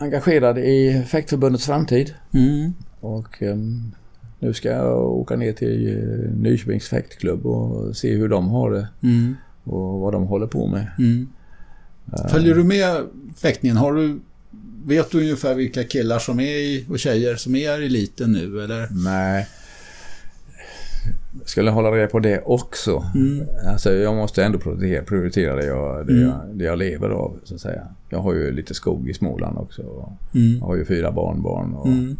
[0.00, 2.14] engagerad i Fäktförbundets framtid.
[2.34, 2.74] Mm.
[3.00, 3.92] Och ehm,
[4.38, 8.88] nu ska jag åka ner till uh, Nyköpings fäktklubb och se hur de har det
[9.02, 9.36] Mm.
[9.64, 10.86] och vad de håller på med.
[10.98, 11.28] Mm.
[12.30, 13.76] Följer du med fäktningen?
[13.76, 14.20] Har du,
[14.84, 18.62] vet du ungefär vilka killar som är i, och tjejer som är i eliten nu
[18.64, 18.88] eller?
[18.90, 19.46] Nej.
[21.44, 23.04] Skulle hålla reda på det också.
[23.14, 23.46] Mm.
[23.66, 26.24] Alltså jag måste ändå prioritera, det, jag, det, Mm.
[26.28, 27.82] jag, det jag lever av så att säga.
[28.08, 29.82] Jag har ju lite skog i Småland också.
[29.82, 30.58] och Mm.
[30.58, 32.16] Jag har ju fyra barnbarn och Mm.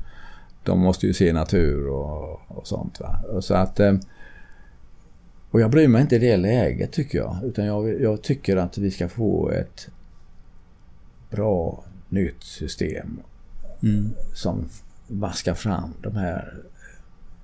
[0.64, 3.00] de måste ju se natur och, och sånt.
[3.00, 3.20] Va?
[3.32, 3.80] Och så att...
[3.80, 3.94] eh,
[5.50, 7.36] Och jag bryr mig inte i det läget tycker jag.
[7.44, 9.88] Utan jag, jag tycker att vi ska få ett
[11.30, 13.20] bra nytt system
[13.82, 14.11] Mm.
[14.34, 14.68] som
[15.08, 16.54] vaskar fram de här...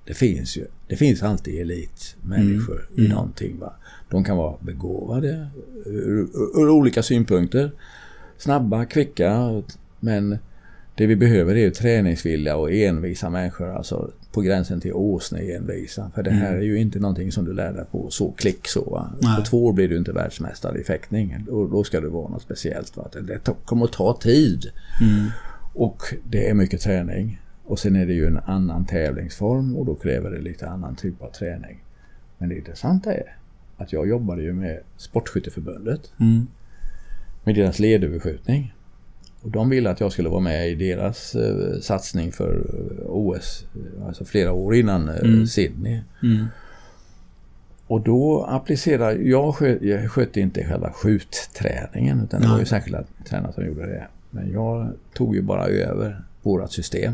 [0.07, 0.65] Det finns ju.
[0.87, 3.11] Det finns alltid elitmänniskor i Mm.
[3.11, 3.59] någonting.
[3.59, 3.73] Va?
[4.09, 5.47] De kan vara begåvade
[5.85, 7.71] ur, ur olika synpunkter.
[8.37, 9.61] Snabba, kvicka.
[9.99, 10.37] Men
[10.95, 13.69] det vi behöver är ju träningsvilliga och envisa människor.
[13.75, 16.11] Alltså på gränsen till åsne envisa.
[16.15, 18.83] För det här är ju inte någonting som du lär dig på så klick så.
[18.89, 19.11] Va?
[19.21, 19.37] Nej.
[19.37, 21.45] På två år blir du inte världsmästare i fäktning.
[21.47, 22.97] Då, då ska du vara något speciellt.
[22.97, 23.09] Va?
[23.13, 24.65] Det, det kommer att ta tid.
[25.01, 25.25] Mm.
[25.73, 27.41] Och det är mycket träning.
[27.67, 31.21] Och sen är det ju en annan tävlingsform och då kräver det lite annan typ
[31.21, 31.83] av träning.
[32.37, 33.35] Men det intressanta är
[33.77, 36.47] att jag jobbade ju med Sportskytteförbundet Mm.
[37.43, 38.73] med deras ledöverskjutning.
[39.41, 43.65] Och de ville att jag skulle vara med i deras eh, satsning för eh, OS,
[43.75, 45.47] eh, alltså flera år innan eh, Mm.
[45.47, 46.01] Sydney.
[46.23, 46.45] Mm.
[47.87, 53.03] Och då applicerar, jag, skö, jag skötte inte själva skjutträningen utan det var ju särskilda
[53.29, 54.07] tränare som gjorde det.
[54.31, 57.13] Men jag tog ju bara över vårat system.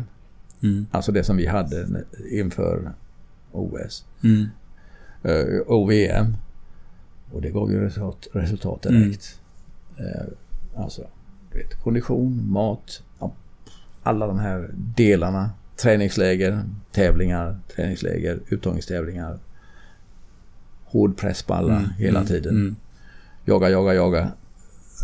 [0.64, 0.86] Mm.
[0.90, 2.92] Alltså det som vi hade inför
[3.52, 4.46] OS Mm.
[5.22, 6.36] eh, och VM.
[7.32, 9.40] Och det gav ju resultat, resultat direkt.
[9.96, 11.02] Eh, alltså,
[11.52, 13.02] du vet, kondition, mat,
[14.02, 15.50] alla de här delarna.
[15.76, 16.62] Träningsläger,
[16.92, 19.38] tävlingar, träningsläger, uttagningstävlingar.
[20.84, 21.90] Hård press på alla Mm.
[21.98, 22.28] hela Mm.
[22.28, 22.54] tiden.
[22.54, 22.76] Mm.
[23.44, 24.32] Jaga, jaga, jaga.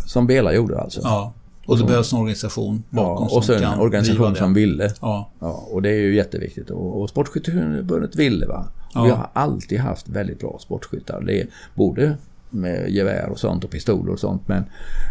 [0.07, 1.01] Som Bela gjorde alltså.
[1.03, 1.33] Ja.
[1.65, 4.93] Och det behövs en organisation bakom Ja, och som en organisation som ville.
[5.01, 5.29] Ja.
[5.39, 6.69] Ja, och det är ju jätteviktigt.
[6.69, 8.67] Och, och Sportskytteförbundet ville va.
[8.93, 9.03] Ja.
[9.03, 11.21] Vi har alltid haft väldigt bra sportskyttar.
[11.21, 12.17] Det är både
[12.49, 14.63] med gevär och sånt och pistoler och sånt men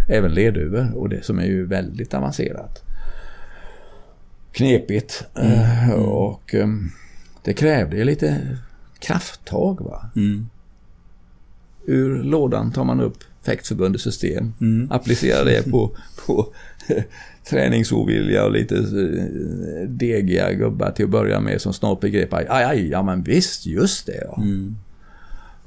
[0.09, 2.83] även lerduvor och det som är ju väldigt avancerat.
[4.53, 6.91] Knepigt eh, och ehm,
[7.45, 8.59] det krävde ju lite
[8.99, 10.11] krafttag va.
[10.17, 10.49] Mm.
[11.87, 14.88] Ur lådan tar man upp Fäktförbundets system, Mm.
[14.91, 15.91] applicerar det på,
[16.26, 16.47] på
[17.51, 22.88] träningsovilja och lite eh, degiga gubbar till att börja med som snart begrep aj, aj,
[22.88, 24.43] ja men visst, just det ja.
[24.43, 24.76] Mm.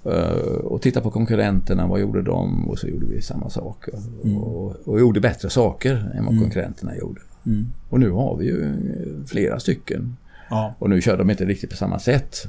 [0.06, 2.70] Eh, och titta på konkurrenterna, vad gjorde de?
[2.70, 3.86] Och så gjorde vi samma sak.
[4.24, 7.22] Och, och gjorde bättre saker än vad konkurrenterna gjorde.
[7.46, 7.66] Mm.
[7.90, 10.18] Och nu har vi ju eh, flera stycken.
[10.50, 10.76] Ja.
[10.80, 12.48] Och nu kör de inte riktigt på samma sätt.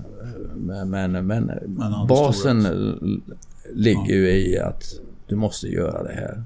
[0.56, 1.50] Men, men, men
[2.08, 2.66] basen
[3.72, 4.84] ligger ju i att
[5.26, 6.44] du måste göra det här.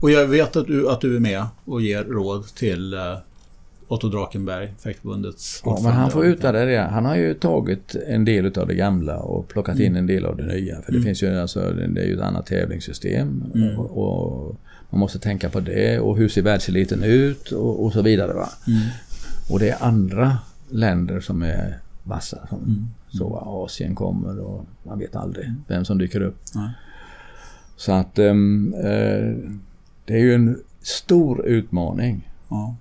[0.00, 3.18] Och jag vet att du, att du är med och ger råd till eh,
[3.88, 6.86] Otto Drakenberg, Fäktförbundets Ja, men han får utvärdera.
[6.86, 10.36] Han har ju tagit en del av det gamla och plockat in en del av
[10.36, 10.82] det nya.
[10.82, 13.44] För det finns ju alltså, det är ju ett annat tävlingssystem.
[13.78, 14.56] Och, och
[14.90, 18.32] man måste tänka på det och hur ser världseliten ut och, och så vidare.
[18.32, 18.48] Va?
[19.50, 20.38] Och det är andra
[20.68, 22.46] länder som är vassa.
[22.48, 23.42] Som, Så va?
[23.46, 26.36] Asien kommer och man vet aldrig vem som dyker upp.
[26.54, 26.70] Nej.
[27.78, 29.34] Så att ehm, eh,
[30.04, 32.30] det är ju en stor utmaning.
[32.48, 32.76] Ja,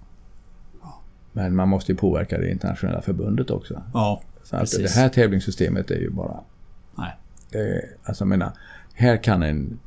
[1.32, 3.82] Men man måste ju påverka det internationella förbundet också.
[3.94, 6.40] ja Så att det här tävlingssystemet är ju bara...
[6.98, 7.18] nej.
[7.52, 8.52] Eh, alltså jag menar,
[8.94, 9.80] här kan en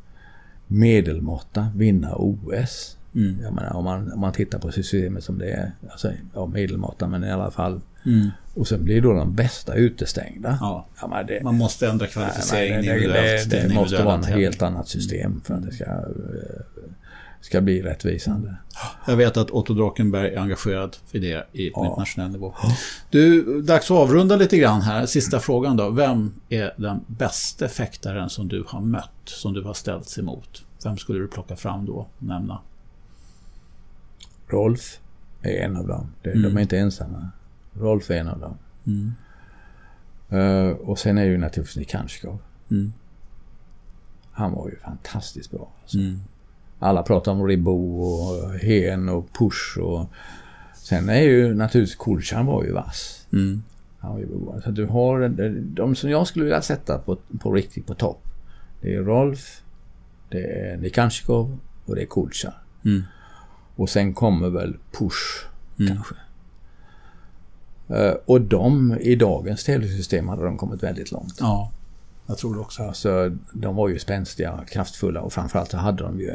[0.66, 2.96] medelmåtta vinna OS.
[3.14, 3.40] Mm.
[3.42, 5.72] Jag menar, om, man, om man tittar på systemet som det är.
[5.90, 7.80] Alltså, ja, medelmåtta men i alla fall.
[8.06, 8.28] Mm.
[8.54, 10.58] Och sen blir då de bästa utestängda.
[10.60, 10.86] Ja.
[11.00, 14.40] Ja, det, Man måste ändra nej, kvalificeringen det, det, det, måste vara tävling.
[14.44, 16.00] helt annat system för att det ska, eh,
[17.40, 18.54] ska bli rättvisande.
[19.06, 21.86] Jag vet att Otto Drakenberg är engagerad i det i på Ja.
[21.86, 22.54] internationell nivå.
[23.10, 25.06] Du, dags att avrunda lite grann här.
[25.06, 25.90] Sista frågan då.
[25.90, 30.62] Vem är den bästa fäktaren som du har mött, som du har ställts emot?
[30.84, 32.58] Vem skulle du plocka fram då, nämna?
[34.48, 34.98] Rolf
[35.42, 36.12] är en av dem.
[36.22, 36.42] Det, Mm.
[36.42, 37.28] De är inte ensamma.
[37.72, 38.58] Rolf är en av dem.
[38.86, 39.12] Mm.
[40.28, 42.38] Eh, och sen är ju naturligtvis Nikanskov.
[42.70, 42.92] Mm.
[44.32, 45.72] Han var ju fantastiskt bra.
[45.82, 45.98] Alltså.
[45.98, 46.20] Mm.
[46.78, 50.06] Alla pratar om Ribot och Hen och Push och...
[50.74, 53.26] Sen är ju naturligtvis Kulchan var ju vass.
[53.32, 53.62] Mm.
[53.98, 54.60] Han var ju bra.
[54.64, 55.28] Så du har
[55.74, 58.22] de som jag skulle vilja sätta på, på riktigt på topp.
[58.80, 59.62] Det är Rolf,
[60.28, 62.52] det är Nikanskov och det är Kulchan.
[62.84, 63.02] Mm.
[63.76, 65.46] Och sen kommer väl Push
[65.80, 65.94] Mm.
[65.94, 66.14] kanske.
[67.94, 71.36] Eh, och de, i dagens tävlingssystem hade de kommit väldigt långt.
[71.40, 71.72] Ja,
[72.26, 72.82] jag tror det också.
[72.82, 76.30] Alltså, de var ju spänstiga, kraftfulla och framförallt så hade de ju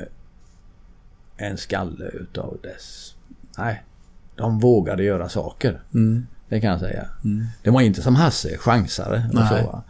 [1.37, 3.15] en skalle utav dess...
[3.57, 3.83] Nej,
[4.35, 5.81] de vågade göra saker.
[5.93, 6.27] Mm.
[6.49, 7.05] Det kan jag säga.
[7.23, 7.45] Mm.
[7.63, 9.47] Det var inte som Hasse, chansare och Nej.
[9.63, 9.83] så.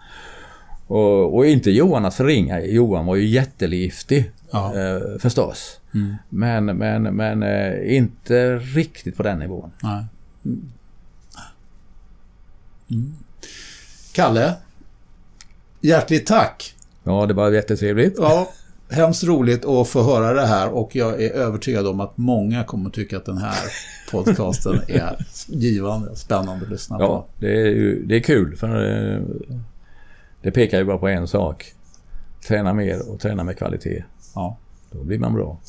[0.88, 2.61] Och, och inte Johan att förringa.
[2.61, 4.76] Johan var ju jätteliftig Ja.
[4.80, 5.80] eh, förstås.
[5.93, 6.16] Mm.
[6.30, 9.72] Men, men, men eh, inte riktigt på den nivån.
[9.84, 10.05] Nej.
[12.92, 13.14] Mm.
[14.14, 14.54] Kalle,
[15.82, 16.76] hjärtligt tack.
[17.04, 18.16] Ja, det var jättetrevligt.
[18.18, 18.52] Ja,
[18.90, 22.90] hemskt roligt att få höra det här och jag är övertygad om att många kommer
[22.90, 23.58] tycka att den här
[24.12, 27.28] podcasten är givande och spännande att lyssna Ja, på.
[27.40, 28.70] det är, ju, det är kul för
[29.16, 29.22] eh,
[30.42, 31.74] det pekar ju bara på en sak.
[32.48, 34.04] Träna mer och träna med kvalitet.
[34.36, 34.58] Ja,
[34.92, 35.60] Då blir man bra.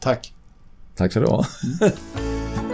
[0.00, 0.34] tack.
[0.96, 1.46] Tack så du ha.